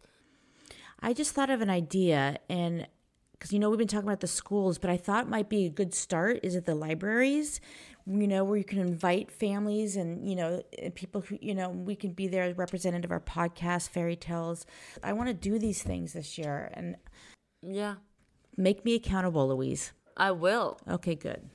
[1.00, 2.88] I just thought of an idea, and
[3.34, 5.66] because you know we've been talking about the schools, but I thought it might be
[5.66, 7.62] a good start is at the libraries,
[8.06, 11.70] you know, where you can invite families and you know and people who you know
[11.70, 14.66] we can be there as representative of our podcast, fairy tales.
[15.04, 16.98] I want to do these things this year and
[17.62, 17.96] Yeah,
[18.58, 19.94] make me accountable, Louise.
[20.18, 20.78] I will.
[20.90, 21.48] Okay, good.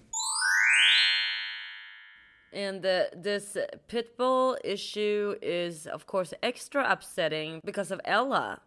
[2.55, 3.57] And the, this
[3.89, 8.61] pitbull issue is, of course, extra upsetting because of Ella,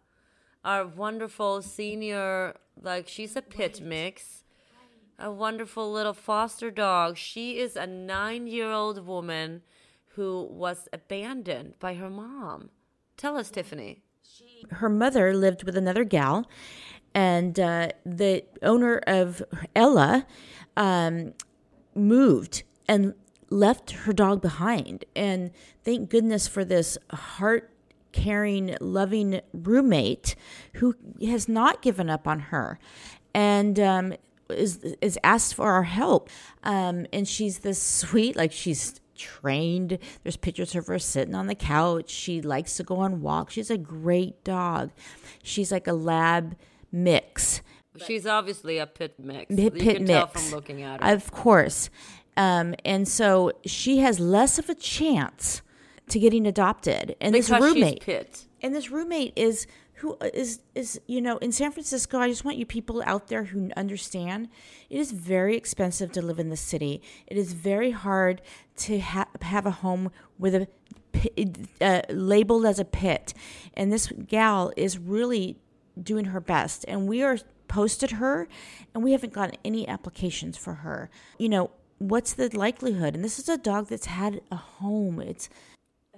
[0.62, 4.44] our wonderful senior, like she's a pit mix,
[5.18, 7.16] a wonderful little foster dog.
[7.16, 9.62] She is a nine year old woman
[10.16, 12.68] who was abandoned by her mom.
[13.16, 14.02] Tell us, Tiffany.
[14.72, 16.46] her mother lived with another gal,
[17.14, 19.42] and uh, the owner of
[19.74, 20.26] Ella
[20.76, 21.32] um,
[21.94, 23.14] moved and
[23.50, 25.04] left her dog behind.
[25.16, 25.50] And
[25.84, 27.72] thank goodness for this heart
[28.12, 30.34] caring, loving roommate
[30.74, 32.78] who has not given up on her.
[33.34, 34.14] And um,
[34.48, 36.30] is is asked for our help.
[36.62, 39.98] Um, and she's this sweet, like she's trained.
[40.22, 42.10] There's pictures of her sitting on the couch.
[42.10, 43.54] She likes to go on walks.
[43.54, 44.90] She's a great dog.
[45.42, 46.56] She's like a lab
[46.90, 47.62] mix.
[48.06, 49.54] She's obviously a pit mix.
[49.54, 50.12] Pit, you pit can mix.
[50.12, 51.14] tell from looking at her.
[51.14, 51.90] Of course.
[52.38, 55.60] Um, and so she has less of a chance
[56.08, 57.16] to getting adopted.
[57.20, 58.00] And because this roommate
[58.62, 62.56] and this roommate is who is is you know in San Francisco I just want
[62.56, 64.48] you people out there who understand
[64.88, 67.02] it is very expensive to live in the city.
[67.26, 68.40] It is very hard
[68.76, 70.68] to ha- have a home with a
[71.80, 73.34] uh, labeled as a pit.
[73.74, 75.58] And this gal is really
[76.00, 76.84] doing her best.
[76.86, 78.48] And we are posted her
[78.94, 81.10] and we haven't gotten any applications for her.
[81.38, 85.48] You know what's the likelihood and this is a dog that's had a home it's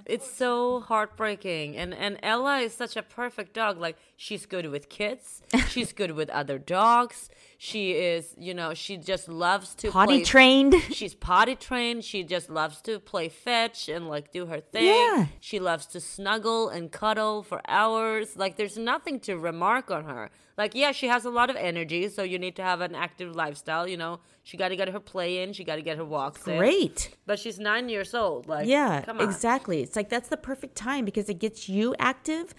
[0.07, 1.77] It's so heartbreaking.
[1.77, 3.79] And and Ella is such a perfect dog.
[3.79, 5.43] Like she's good with kids.
[5.69, 7.29] she's good with other dogs.
[7.63, 12.07] She is, you know, she just loves to potty play- trained She's potty trained.
[12.07, 14.87] She just loves to play fetch and like do her thing.
[14.87, 15.27] Yeah.
[15.41, 18.35] She loves to snuggle and cuddle for hours.
[18.35, 20.31] Like there's nothing to remark on her.
[20.57, 23.37] Like yeah, she has a lot of energy, so you need to have an active
[23.37, 23.87] lifestyle.
[23.87, 25.53] You know, she got to get her play in.
[25.53, 26.57] She got to get her walks in.
[26.57, 28.49] great But she's nine years old.
[28.49, 29.29] Like Yeah, come on.
[29.29, 29.83] exactly.
[29.83, 32.55] It's like that's the perfect time because it gets you active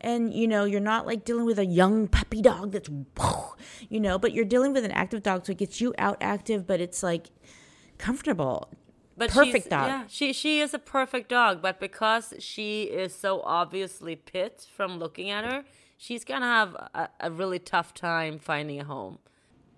[0.00, 2.90] and you know, you're not like dealing with a young puppy dog that's
[3.88, 6.66] you know, but you're dealing with an active dog so it gets you out active
[6.66, 7.30] but it's like
[7.98, 8.68] comfortable.
[9.18, 9.88] But Perfect dog.
[9.88, 14.98] Yeah, she she is a perfect dog, but because she is so obviously pit from
[14.98, 15.64] looking at her,
[15.96, 19.18] she's gonna have a, a really tough time finding a home.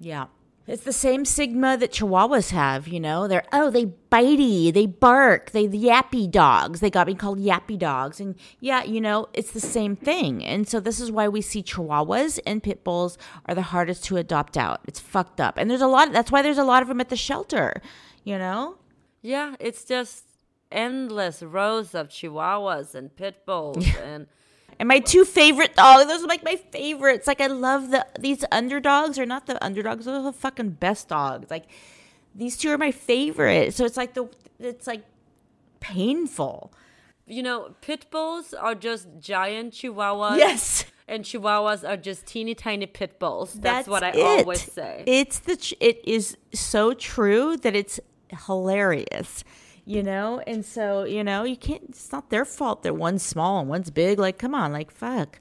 [0.00, 0.26] Yeah.
[0.68, 3.26] It's the same stigma that Chihuahuas have, you know.
[3.26, 6.80] They're oh, they bitey, they bark, they the yappy dogs.
[6.80, 10.44] They got me called yappy dogs, and yeah, you know, it's the same thing.
[10.44, 14.18] And so this is why we see Chihuahuas and pit bulls are the hardest to
[14.18, 14.80] adopt out.
[14.86, 16.12] It's fucked up, and there's a lot.
[16.12, 17.80] That's why there's a lot of them at the shelter,
[18.22, 18.76] you know.
[19.22, 20.24] Yeah, it's just
[20.70, 24.26] endless rows of chihuahuas and pit bulls and
[24.78, 27.26] And my two favorite dogs, those are like my favorites.
[27.26, 31.08] Like I love the these underdogs are not the underdogs, those are the fucking best
[31.08, 31.50] dogs.
[31.50, 31.64] Like
[32.34, 33.74] these two are my favorite.
[33.74, 34.28] So it's like the
[34.60, 35.04] it's like
[35.80, 36.72] painful.
[37.26, 40.38] you know, pit bulls are just giant chihuahuas.
[40.38, 40.84] Yes.
[41.06, 43.54] And chihuahuas are just teeny tiny pit bulls.
[43.54, 44.20] That's, what I it.
[44.22, 45.04] always say.
[45.06, 47.98] It's the ch- it is so true that it's
[48.46, 49.42] hilarious.
[49.88, 51.82] You know, and so you know you can't.
[51.88, 54.18] It's not their fault that one's small and one's big.
[54.18, 55.40] Like, come on, like fuck.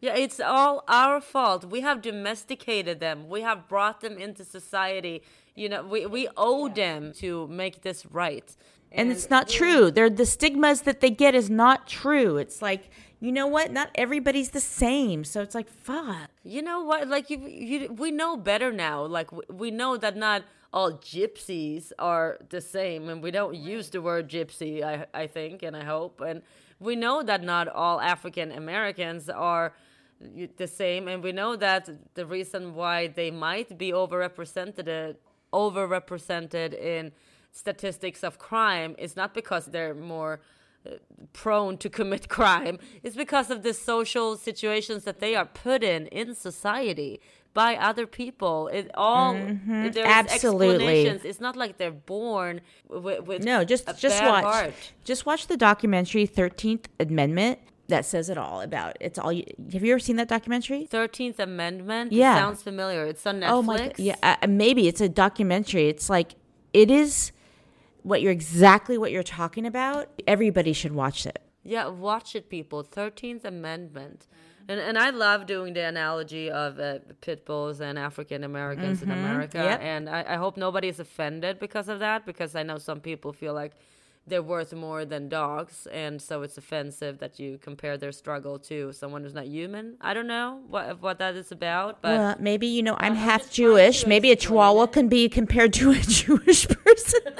[0.00, 1.64] Yeah, it's all our fault.
[1.64, 3.28] We have domesticated them.
[3.28, 5.22] We have brought them into society.
[5.54, 8.48] You know, we, we owe them to make this right.
[8.90, 9.92] and it's not true.
[9.92, 12.36] They're the stigmas that they get is not true.
[12.36, 13.70] It's like you know what?
[13.70, 15.22] Not everybody's the same.
[15.22, 16.30] So it's like fuck.
[16.42, 17.06] You know what?
[17.06, 19.04] Like you, you we know better now.
[19.04, 23.88] Like we, we know that not all gypsies are the same, and we don't use
[23.90, 24.82] the word gypsy.
[24.82, 26.42] I I think, and I hope, and
[26.78, 29.72] we know that not all African Americans are
[30.56, 35.16] the same, and we know that the reason why they might be overrepresented
[35.52, 37.12] overrepresented in
[37.52, 40.40] statistics of crime is not because they're more
[40.86, 40.90] uh,
[41.32, 46.06] prone to commit crime it's because of the social situations that they are put in
[46.08, 47.20] in society
[47.54, 51.06] by other people it all there's Absolutely.
[51.06, 54.44] it's not like they're born with, with No, just just watch.
[54.44, 54.74] heart.
[55.04, 57.58] Just watch the documentary Thirteenth Amendment.
[57.88, 58.98] That says it all about.
[59.00, 59.32] It's all.
[59.32, 60.86] You, have you ever seen that documentary?
[60.92, 62.34] 13th amendment Yeah.
[62.34, 63.92] it sounds familiar it's on netflix Oh my!
[63.96, 65.88] Yeah, uh, maybe it's a documentary.
[65.88, 66.34] It's like
[66.74, 67.32] it is
[68.02, 70.10] what you're exactly what you're talking about.
[70.26, 71.38] Everybody should watch it.
[71.64, 72.82] Yeah, watch it, people.
[72.82, 74.26] Thirteenth Amendment,
[74.68, 79.10] and and I love doing the analogy of uh, pit bulls and African Americans in
[79.10, 79.80] America, Yep.
[79.82, 83.32] and I, I hope nobody is offended because of that, because I know some people
[83.32, 83.72] feel like
[84.26, 88.92] they're worth more than dogs, and so it's offensive that you compare their struggle to
[88.92, 89.96] someone who's not human.
[90.02, 93.16] I don't know what what that is about, but well, maybe you know I'm I'm
[93.16, 94.06] half Jewish.
[94.06, 94.92] Maybe a Chihuahua it.
[94.92, 97.20] can be compared to a Jewish person.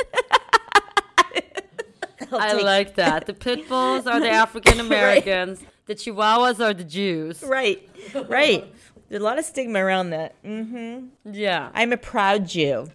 [2.33, 3.27] I like that.
[3.27, 5.63] The pit bulls are the African Americans.
[5.89, 7.43] The Chihuahuas are the Jews.
[7.43, 7.89] Right,
[8.29, 8.71] right.
[9.09, 10.41] There's a lot of stigma around that.
[10.43, 11.33] Mm-hmm.
[11.33, 12.91] Yeah, I'm a proud Jew,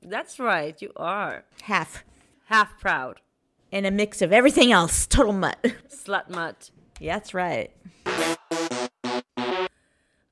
[0.00, 0.80] that's right.
[0.80, 2.04] You are half,
[2.46, 3.20] half proud.
[3.72, 5.04] and a mix of everything else.
[5.08, 5.60] Total mutt.
[5.90, 6.70] Slut mutt.
[7.00, 7.72] yeah, that's right.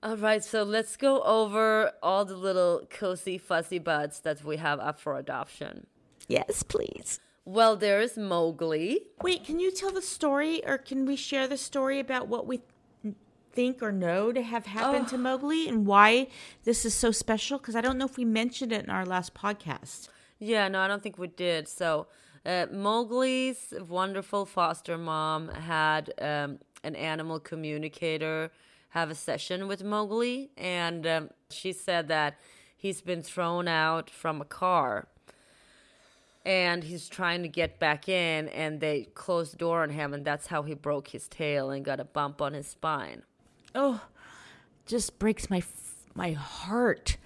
[0.01, 4.79] All right, so let's go over all the little cozy fuzzy buds that we have
[4.79, 5.89] up for adoption.
[6.29, 7.19] Yes, please.
[7.49, 9.03] Well, there is Mowgli.
[9.23, 12.61] Wait, can you tell the story, or can we share the story about what we
[13.53, 16.27] think or know to have happened to Mowgli and why
[16.65, 17.59] this is so special?
[17.59, 20.09] Because I don't know if we mentioned it in our last podcast.
[20.41, 21.69] Yeah, no, I don't think we did.
[21.69, 22.09] So,
[22.45, 28.51] uh, Mowgli's wonderful foster mom had um, an animal communicator
[28.89, 32.41] have a session with Mowgli, and um, she said that
[32.77, 35.07] he's been thrown out from a car
[36.47, 40.25] and he's trying to get back in, and they closed the door on him, and
[40.25, 43.23] that's how he broke his tail and got a bump on his spine.
[43.75, 44.01] Oh,
[44.87, 47.17] just breaks my f- my heart.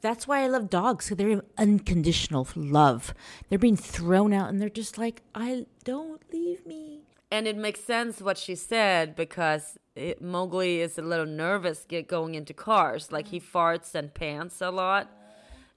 [0.00, 1.06] That's why I love dogs.
[1.06, 3.12] So they're unconditional love.
[3.48, 7.00] They're being thrown out, and they're just like, I don't leave me.
[7.32, 12.06] And it makes sense what she said because it, Mowgli is a little nervous get
[12.06, 13.10] going into cars.
[13.10, 15.10] Like he farts and pants a lot.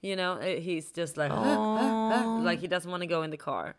[0.02, 3.74] You know, uh, he's just like like he doesn't want to go in the car.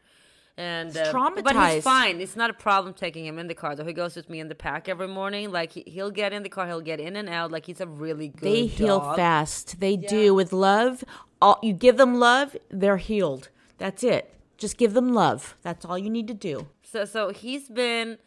[0.60, 2.20] And uh, but he's fine.
[2.20, 3.76] It's not a problem taking him in the car.
[3.76, 5.52] Though he goes with me in the pack every morning.
[5.52, 7.52] Like he, he'll get in the car, he'll get in and out.
[7.52, 8.42] Like he's a really good.
[8.42, 9.18] They heal dog.
[9.18, 9.80] fast.
[9.80, 11.04] They do with love.
[11.40, 13.50] All you give them love, they're healed.
[13.78, 14.34] That's it.
[14.58, 15.56] Just give them love.
[15.62, 16.66] That's all you need to do.
[16.82, 18.18] So so he's been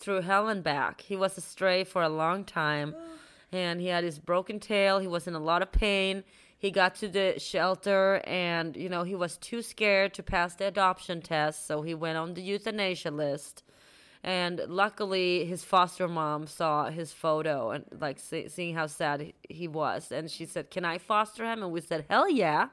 [0.00, 1.02] through hell and back.
[1.02, 2.96] He was a stray for a long time,
[3.52, 4.98] and he had his broken tail.
[4.98, 6.24] He was in a lot of pain.
[6.58, 10.66] He got to the shelter, and you know he was too scared to pass the
[10.66, 13.62] adoption test, so he went on the euthanasia list.
[14.24, 19.68] And luckily, his foster mom saw his photo and like see, seeing how sad he-
[19.68, 22.68] was, and she said, "Can I foster him?" And we said, "Hell yeah!"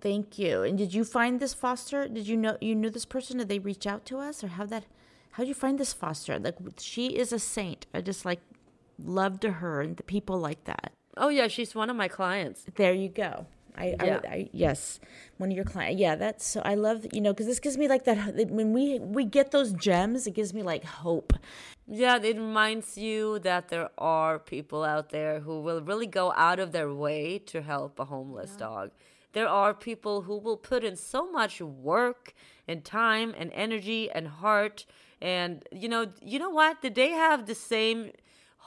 [0.00, 0.62] Thank you.
[0.62, 2.08] And did you find this foster?
[2.08, 3.38] Did you know you knew this person?
[3.38, 4.84] Did they reach out to us, or how that?
[5.32, 6.38] How would you find this foster?
[6.38, 7.86] Like she is a saint.
[7.92, 8.40] I just like
[8.98, 10.92] love to her and the people like that.
[11.16, 12.64] Oh yeah, she's one of my clients.
[12.76, 13.46] There you go.
[13.76, 14.20] I, Yeah.
[14.24, 15.00] I, I yes,
[15.38, 15.98] one of your clients.
[16.00, 16.60] Yeah, that's so.
[16.64, 19.72] I love you know because this gives me like that when we we get those
[19.72, 21.32] gems, it gives me like hope.
[21.86, 26.58] Yeah, it reminds you that there are people out there who will really go out
[26.58, 28.90] of their way to help a homeless dog.
[29.32, 32.34] There are people who will put in so much work
[32.68, 34.86] and time and energy and heart
[35.20, 36.82] and you know, you know what?
[36.82, 38.10] Did they have the same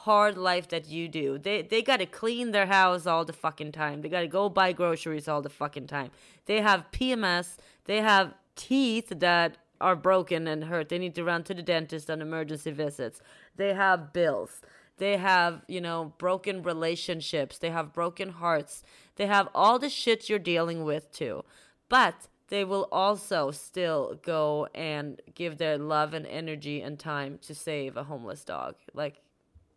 [0.05, 1.37] hard life that you do?
[1.37, 4.01] They they got to clean their house all the fucking time.
[4.01, 6.11] They got to go buy groceries all the fucking time.
[6.45, 10.89] They have PMS, they have teeth that are broken and hurt.
[10.89, 13.21] They need to run to the dentist on emergency visits.
[13.55, 14.61] They have bills.
[14.97, 17.57] They have, you know, broken relationships.
[17.57, 18.83] They have broken hearts.
[19.17, 21.43] They have all the shit you're dealing with too.
[21.89, 27.53] But they will also still go and give their love and energy and time to
[27.53, 28.75] save a homeless dog.
[28.93, 29.21] Like,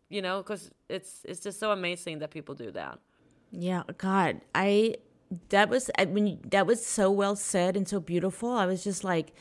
[0.09, 2.99] you know, because it's it's just so amazing that people do that.
[3.51, 4.95] Yeah, God, I
[5.49, 8.51] that was I, you, that was so well said and so beautiful.
[8.51, 9.33] I was just like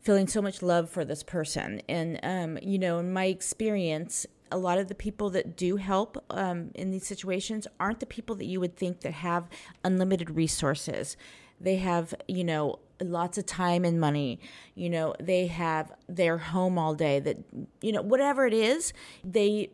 [0.00, 4.58] feeling so much love for this person, and um, you know, in my experience, a
[4.58, 8.46] lot of the people that do help um, in these situations aren't the people that
[8.46, 9.48] you would think that have
[9.84, 11.16] unlimited resources.
[11.60, 14.40] They have, you know, lots of time and money.
[14.74, 17.20] You know, they have their home all day.
[17.20, 17.38] That
[17.80, 19.70] you know, whatever it is, they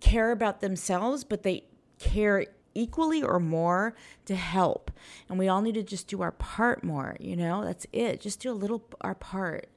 [0.00, 1.64] care about themselves, but they
[1.98, 3.94] care equally or more
[4.26, 4.90] to help.
[5.28, 7.64] And we all need to just do our part more, you know?
[7.64, 8.20] That's it.
[8.20, 9.68] Just do a little our part.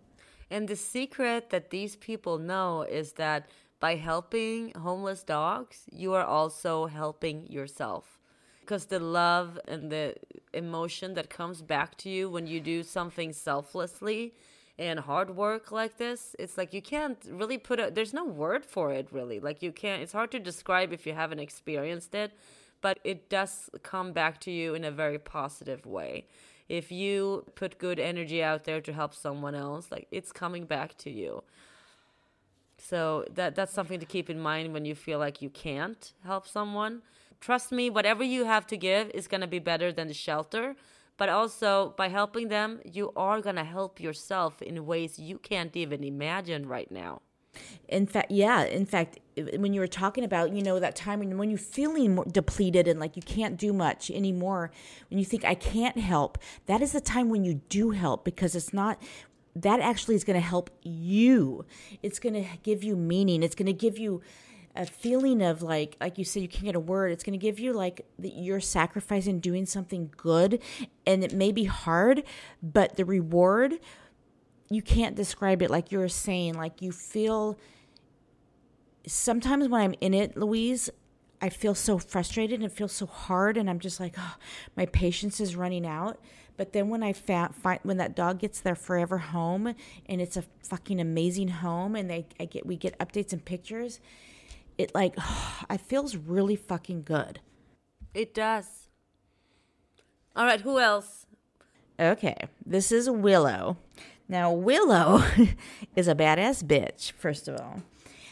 [0.51, 3.49] And the secret that these people know is that
[3.79, 8.19] by helping homeless dogs, you are also helping yourself.
[8.61, 10.15] Because the love and the
[10.53, 14.33] emotion that comes back to you when you do something selflessly
[14.79, 18.65] and hard work like this, it's like you can't really put a, there's no word
[18.65, 19.39] for it really.
[19.39, 22.31] Like you can't, it's hard to describe if you haven't experienced it,
[22.79, 26.25] but it does come back to you in a very positive way.
[26.69, 30.97] If you put good energy out there to help someone else, like it's coming back
[30.99, 31.43] to you.
[32.77, 36.47] So that that's something to keep in mind when you feel like you can't help
[36.47, 37.01] someone.
[37.41, 40.75] Trust me, whatever you have to give is going to be better than the shelter,
[41.19, 45.75] but also by helping them, you are going to help yourself in ways you can't
[45.75, 47.21] even imagine right now.
[47.89, 48.63] In fact, yeah.
[48.63, 49.19] In fact,
[49.57, 53.01] when you were talking about, you know, that time when, when you're feeling depleted and
[53.01, 54.71] like you can't do much anymore,
[55.09, 58.55] when you think I can't help, that is the time when you do help because
[58.55, 58.97] it's not
[59.55, 61.65] that actually is going to help you.
[62.01, 63.43] It's going to give you meaning.
[63.43, 64.21] It's going to give you
[64.79, 67.11] a feeling of like like you said you can't get a word.
[67.11, 70.61] It's going to give you like that you're sacrificing doing something good
[71.05, 72.23] and it may be hard
[72.63, 73.73] but the reward
[74.69, 77.57] you can't describe it like you're saying like you feel
[79.05, 80.89] sometimes when i'm in it louise
[81.41, 84.35] i feel so frustrated and it feels so hard and i'm just like oh
[84.77, 86.19] my patience is running out.
[86.57, 89.73] But then when i fa- find when that dog gets their forever home
[90.07, 94.01] and it's a fucking amazing home and they I get we get updates and pictures
[94.79, 95.15] it like
[95.69, 97.39] it feels really fucking good
[98.15, 98.87] It does.
[100.35, 101.27] All right, who else?
[101.99, 103.77] Okay, this is Willow.
[104.29, 105.23] Now, Willow
[105.95, 107.81] is a badass bitch, first of all.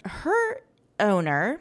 [0.06, 0.62] Her
[1.00, 1.60] owner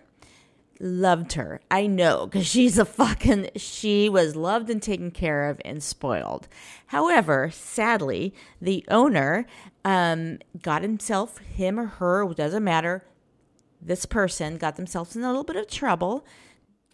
[0.78, 1.60] loved her.
[1.70, 6.48] I know, because she's a fucking, she was loved and taken care of and spoiled.
[6.86, 9.46] However, sadly, the owner
[9.84, 13.04] um, got himself, him or her, doesn't matter,
[13.86, 16.26] this person got themselves in a little bit of trouble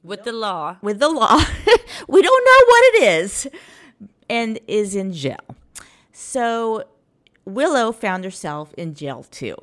[0.02, 0.76] With the law.
[0.82, 1.36] with the law.
[2.08, 3.48] we don't know what it is
[4.28, 5.40] and is in jail.
[6.12, 6.84] So
[7.44, 9.56] Willow found herself in jail too.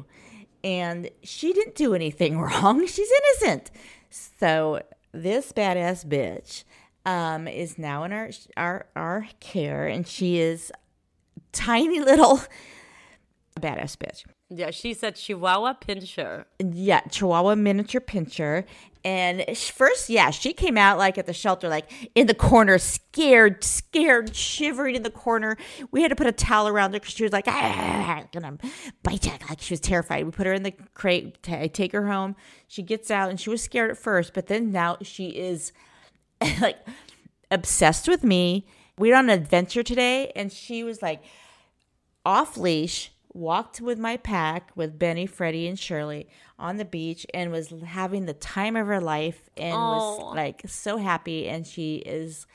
[0.63, 2.86] And she didn't do anything wrong.
[2.88, 3.09] She's
[3.41, 3.71] innocent.
[4.09, 6.63] So this badass bitch
[7.05, 10.71] um, is now in our, our our care and she is
[11.51, 12.41] tiny little
[13.59, 14.25] badass bitch.
[14.52, 16.45] Yeah, she said Chihuahua Pinscher.
[16.60, 18.66] Yeah, Chihuahua miniature Pinscher.
[19.06, 23.64] And first, yeah, she came out like at the shelter, like in the corner, scared,
[23.64, 25.56] scared, shivering in the corner.
[25.91, 28.58] We had to put a towel around her because she was like, ah, gonna
[29.04, 29.34] bite you.
[29.47, 30.26] Like she was terrified.
[30.26, 31.38] We put her in the crate.
[31.47, 32.36] I take her home.
[32.68, 35.72] She gets out, and she was scared at first, but then now she is
[36.60, 36.80] like
[37.52, 38.68] obsessed with me.
[38.97, 41.24] We're on an adventure today, and she was like
[42.26, 46.27] off leash, walked with my pack with Benny, Freddie, and Shirley
[46.57, 50.97] on the beach and was having the time of her life and was like so
[50.97, 51.47] happy.
[51.47, 52.45] And she is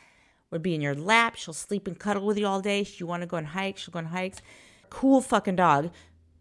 [0.50, 1.36] would be in your lap.
[1.36, 2.84] She'll sleep and cuddle with you all day.
[2.84, 3.82] She want to go on hikes.
[3.82, 4.40] She'll go on hikes.
[4.88, 5.90] Cool fucking dog.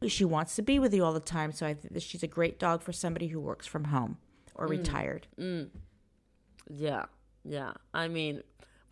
[0.08, 1.52] She wants to be with you all the time.
[1.52, 4.18] So I think that she's a great dog for somebody who works from home
[4.56, 4.72] or mm.
[4.72, 5.28] retired.
[5.40, 5.70] Mm.
[6.70, 7.06] Yeah,
[7.44, 7.74] yeah.
[7.94, 8.44] I mean,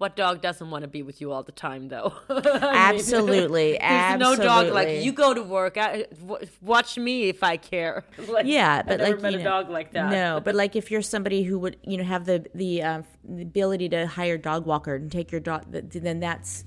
[0.02, 2.12] what dog doesn't want to be with you all the time, though?
[2.30, 5.78] Absolutely, There's no dog like you go to work.
[5.78, 8.04] I, w- watch me if I care.
[8.18, 10.10] Like, Yeah, but like met you a know, dog like that.
[10.12, 13.44] No, but like if you're somebody who would you know have the the, um, the
[13.44, 16.66] ability to hire a dog walker and take your dog, then that's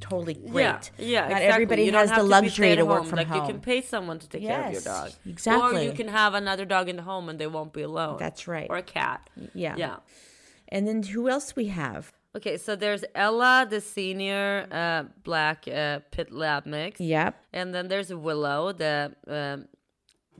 [0.00, 0.62] totally great.
[0.62, 1.20] Yeah, yeah.
[1.20, 1.46] Not exactly.
[1.46, 3.08] everybody You has the to luxury to at work home.
[3.08, 3.40] from like home.
[3.46, 5.12] you can pay someone to take care of your dog.
[5.26, 5.80] Exactly.
[5.80, 8.18] Or you can have another dog in the home and they won't be alone.
[8.18, 8.66] That's right.
[8.68, 9.30] Or a cat.
[9.54, 9.74] Yeah.
[9.78, 9.96] Yeah.
[10.68, 12.12] And then who else we have?
[12.36, 17.00] Okay, so there's Ella, the senior uh, black uh, pit lab mix.
[17.00, 17.36] Yep.
[17.52, 19.68] And then there's Willow, the um,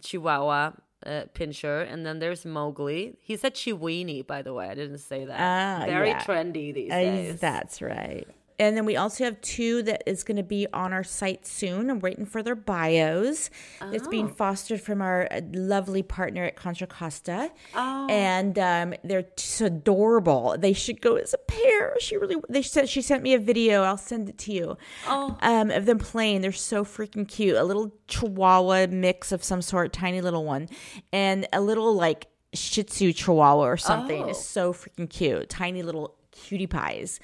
[0.03, 0.73] Chihuahua
[1.07, 1.87] uh, Pinscher.
[1.91, 3.17] And then there's Mowgli.
[3.21, 4.69] He said Chiweenie, by the way.
[4.69, 5.39] I didn't say that.
[5.39, 6.23] Ah, Very yeah.
[6.25, 7.41] trendy these Uh, days.
[7.41, 8.27] that's right.
[8.59, 11.91] And then we also have two that is going to be on our site soon.
[11.91, 13.51] I'm waiting for their bios.
[13.83, 14.35] It's being Oh.
[14.35, 17.51] fostered from our uh, lovely partner at Contra Costa.
[17.75, 18.07] Oh.
[18.09, 20.55] And um, they're just adorable.
[20.59, 21.95] They should go as a pair.
[21.99, 23.83] She really, they said, she sent me a video.
[23.83, 24.79] I'll send it to you.
[25.09, 25.37] Oh.
[25.43, 26.41] Um, of them playing.
[26.43, 27.57] They're so freaking cute.
[27.57, 30.69] A little chihuahua mix of some sort, tiny little one,
[31.13, 34.23] and a little like Shih Tzu chihuahua or something.
[34.23, 34.29] Oh.
[34.29, 35.49] It's so freaking cute.
[35.49, 37.19] Tiny little cutie pies.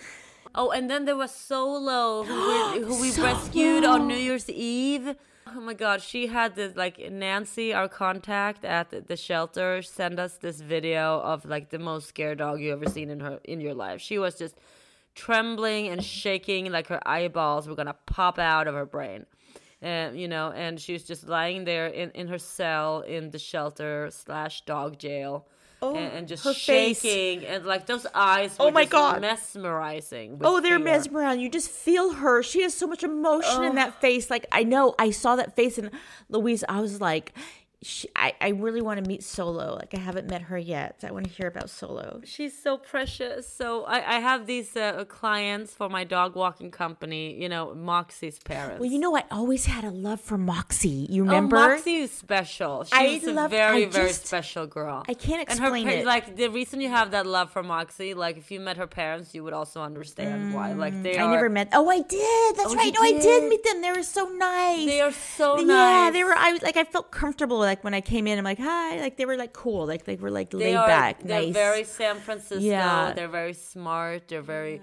[0.54, 5.14] Oh, and then there was Solo, who we, who we rescued on New Year's Eve.
[5.46, 10.18] Oh my God, she had this like Nancy, our contact at the- the shelter, send
[10.20, 13.60] us this video of like the most scared dog you ever seen in her in
[13.60, 14.00] your life.
[14.00, 14.56] She was just
[15.14, 19.26] trembling and shaking, like her eyeballs were gonna pop out of her brain.
[19.82, 23.38] And you know, and she was just lying there in, in her cell in the
[23.38, 25.46] shelter slash dog jail.
[25.82, 27.00] And, oh, and just her face.
[27.00, 29.20] shaking and like those eyes Oh my just God.
[29.22, 30.84] mesmerizing Oh, they're fear.
[30.84, 31.40] mesmerizing.
[31.42, 32.42] You just feel her.
[32.42, 34.30] She has so much emotion in that face.
[34.30, 35.90] Like I know, I saw that face, and
[36.28, 37.32] Louise, I was like,
[37.82, 39.74] she, I, I really want to meet Solo.
[39.74, 41.02] Like I haven't met her yet.
[41.02, 42.20] I want to hear about Solo.
[42.24, 43.48] She's so precious.
[43.48, 47.40] So I, I have these uh, clients for my dog walking company.
[47.40, 48.80] You know, Moxie's parents.
[48.80, 51.06] Well, you know, I always had a love for Moxie.
[51.08, 51.56] You remember?
[51.56, 51.76] Oh, remember?
[51.76, 52.84] Moxie is special.
[52.84, 55.02] She's I a love- very, I very special girl.
[55.08, 56.04] I can't explain and her it.
[56.06, 59.34] Like the reason you have that love for Moxie, like if you met her parents,
[59.34, 60.72] you would also understand why.
[60.74, 61.30] Like they Mm, I are.
[61.32, 61.68] never met.
[61.72, 62.56] Oh, I did.
[62.56, 62.92] That's Oh, right.
[62.94, 63.48] No, I did did?
[63.48, 63.80] meet them.
[63.80, 64.86] They were so nice.
[64.86, 66.04] They are so Yeah, nice.
[66.04, 66.34] Yeah, they were.
[66.36, 67.58] I was like, I felt comfortable.
[67.72, 68.88] Like when I came in, I'm like, hi.
[69.06, 69.82] Like they were like cool.
[69.92, 70.86] Like they were like They laid are.
[70.98, 71.54] back, They're nice.
[71.64, 72.64] very San Francisco.
[72.76, 73.12] Yeah.
[73.16, 74.18] They're very smart.
[74.28, 74.76] They're very.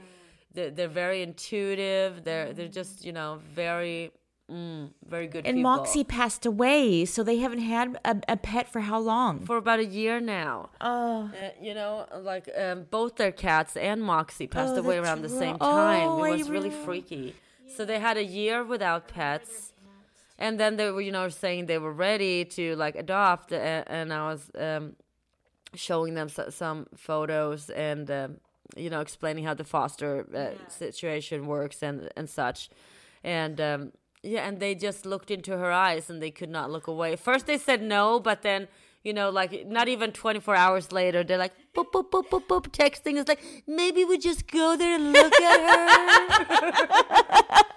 [0.56, 2.10] They're, they're very intuitive.
[2.28, 3.32] They're they're just you know
[3.64, 3.98] very
[4.50, 5.46] Very good.
[5.46, 5.72] And people.
[5.72, 9.34] Moxie passed away, so they haven't had a, a pet for how long?
[9.46, 10.70] for about a year now.
[10.80, 15.04] Oh, Uh, you know, like um, both their cats and Moxie passed Oh, away that's
[15.08, 16.08] around the ro- same time.
[16.10, 16.86] Oh, it was really remember.
[16.86, 17.36] freaky.
[17.76, 19.74] So they had a year without pets,
[20.40, 24.14] and then they were, you know, saying they were ready to like adopt, uh, and
[24.14, 24.96] I was um,
[25.74, 28.38] showing them so- some photos and um,
[28.76, 32.70] you know explaining how the foster uh, situation works and and such,
[33.24, 33.60] and.
[33.62, 33.92] Um,
[34.24, 37.16] yeah, and they just looked into her eyes and they could not look away.
[37.16, 38.68] First they said no, but then
[39.04, 42.68] you know, like not even 24 hours later, they're like boop boop boop boop boop
[42.72, 43.18] texting.
[43.18, 45.60] It's like maybe we just go there and look at
[46.76, 47.64] her.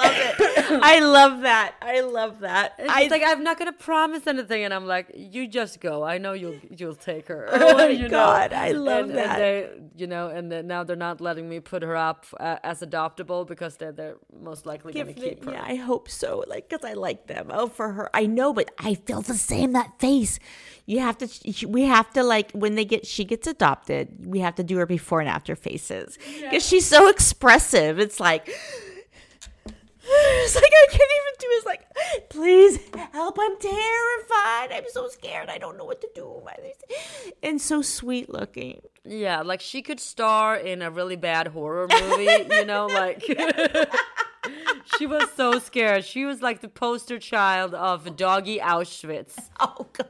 [0.00, 0.82] I love it.
[0.82, 1.74] I love that.
[1.82, 2.74] I love that.
[2.78, 6.02] It's I like I'm not gonna promise anything, and I'm like, you just go.
[6.02, 7.48] I know you'll you'll take her.
[7.50, 8.08] Oh my You know?
[8.08, 9.40] God, I love and, that.
[9.40, 12.56] And they, you know, and then now they're not letting me put her up uh,
[12.64, 15.52] as adoptable because they're they're most likely give gonna me- keep her.
[15.52, 16.44] yeah, I hope so.
[16.46, 17.48] Like, cause I like them.
[17.50, 19.72] Oh, for her, I know, but I feel the same.
[19.72, 20.38] That face.
[20.86, 21.66] You have to.
[21.66, 23.06] We have to like when they get.
[23.06, 24.26] She gets adopted.
[24.26, 27.98] We have to do her before and after faces because she's so expressive.
[27.98, 28.50] It's like.
[30.06, 31.46] It's like I can't even do.
[31.50, 32.78] It's like, please
[33.12, 33.38] help!
[33.40, 34.72] I'm terrified.
[34.72, 35.48] I'm so scared.
[35.48, 36.34] I don't know what to do.
[37.42, 38.80] And so sweet looking.
[39.04, 43.22] Yeah, like she could star in a really bad horror movie, you know, like
[44.98, 46.04] she was so scared.
[46.04, 49.34] She was like the poster child of doggy Auschwitz.
[49.60, 50.08] Oh God.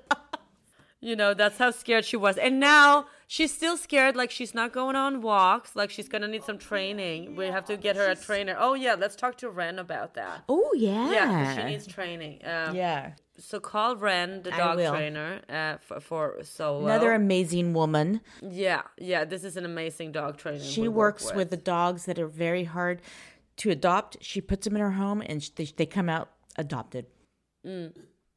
[1.01, 2.39] You know, that's how scared she was.
[2.39, 6.45] And now she's still scared, like she's not going on walks, like she's gonna need
[6.45, 7.37] some training.
[7.37, 8.57] We have to get her a trainer.
[8.59, 10.45] Oh yeah, let's talk to Ren about that.
[10.49, 11.11] Oh yeah.
[11.11, 12.41] yeah she needs training.
[12.45, 13.13] Um, Yeah.
[13.37, 16.85] So call Ren, the dog trainer, uh, for, for Solo.
[16.85, 18.21] Another amazing woman.
[18.41, 19.25] yeah, yeah.
[19.25, 20.63] This is an amazing dog trainer.
[20.63, 21.51] She we work works with.
[21.51, 23.03] the dogs that are very hard
[23.57, 24.19] to adopt.
[24.21, 27.07] She puts them in her home, and they, they come out adopted.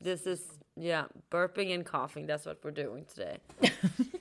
[0.02, 0.42] This is
[0.76, 2.26] yeah, burping and coughing.
[2.28, 3.38] That's what we're doing today.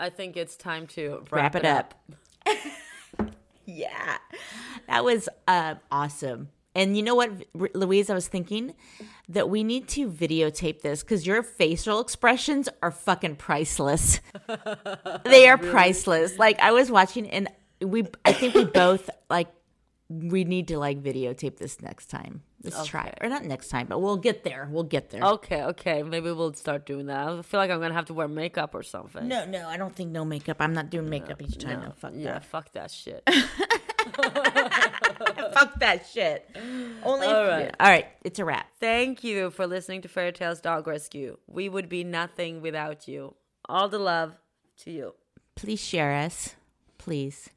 [0.00, 1.94] I think it's time to wrap, Wrap it up.
[3.66, 4.18] Yeah,
[4.88, 6.48] that was uh, awesome.
[6.74, 7.30] And you know what,
[7.60, 8.10] R- Louise?
[8.10, 8.74] I was thinking
[9.28, 14.20] that we need to videotape this because your facial expressions are fucking priceless.
[15.24, 16.36] they are priceless.
[16.36, 17.48] Like I was watching, and
[17.80, 19.48] we, I think we both like.
[20.08, 22.42] We need to like videotape this next time.
[22.62, 23.14] Let's try, Okay.
[23.22, 24.68] or not next time, but we'll get there.
[24.70, 25.22] We'll get there.
[25.22, 26.02] Okay, okay.
[26.02, 27.26] Maybe we'll start doing that.
[27.28, 29.26] I feel like I'm gonna have to wear makeup or something.
[29.26, 30.58] No, no, I don't think no makeup.
[30.60, 31.80] I'm not doing makeup each time.
[31.80, 32.18] No, fuck that.
[32.18, 32.44] yeah, that.
[32.44, 33.22] fuck that shit.
[35.52, 36.48] Fuck that shit.
[37.02, 37.26] Only.
[37.26, 37.74] All right.
[37.78, 38.06] All right.
[38.22, 38.66] It's a wrap.
[38.78, 41.36] Thank you for listening to Fairy Tales Dog Rescue.
[41.46, 43.34] We would be nothing without you.
[43.68, 44.36] All the love
[44.84, 45.14] to you.
[45.56, 46.54] Please share us.
[46.98, 47.50] Please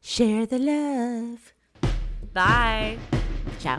[0.00, 1.52] share the love.
[2.32, 2.98] Bye.
[3.58, 3.78] Ciao.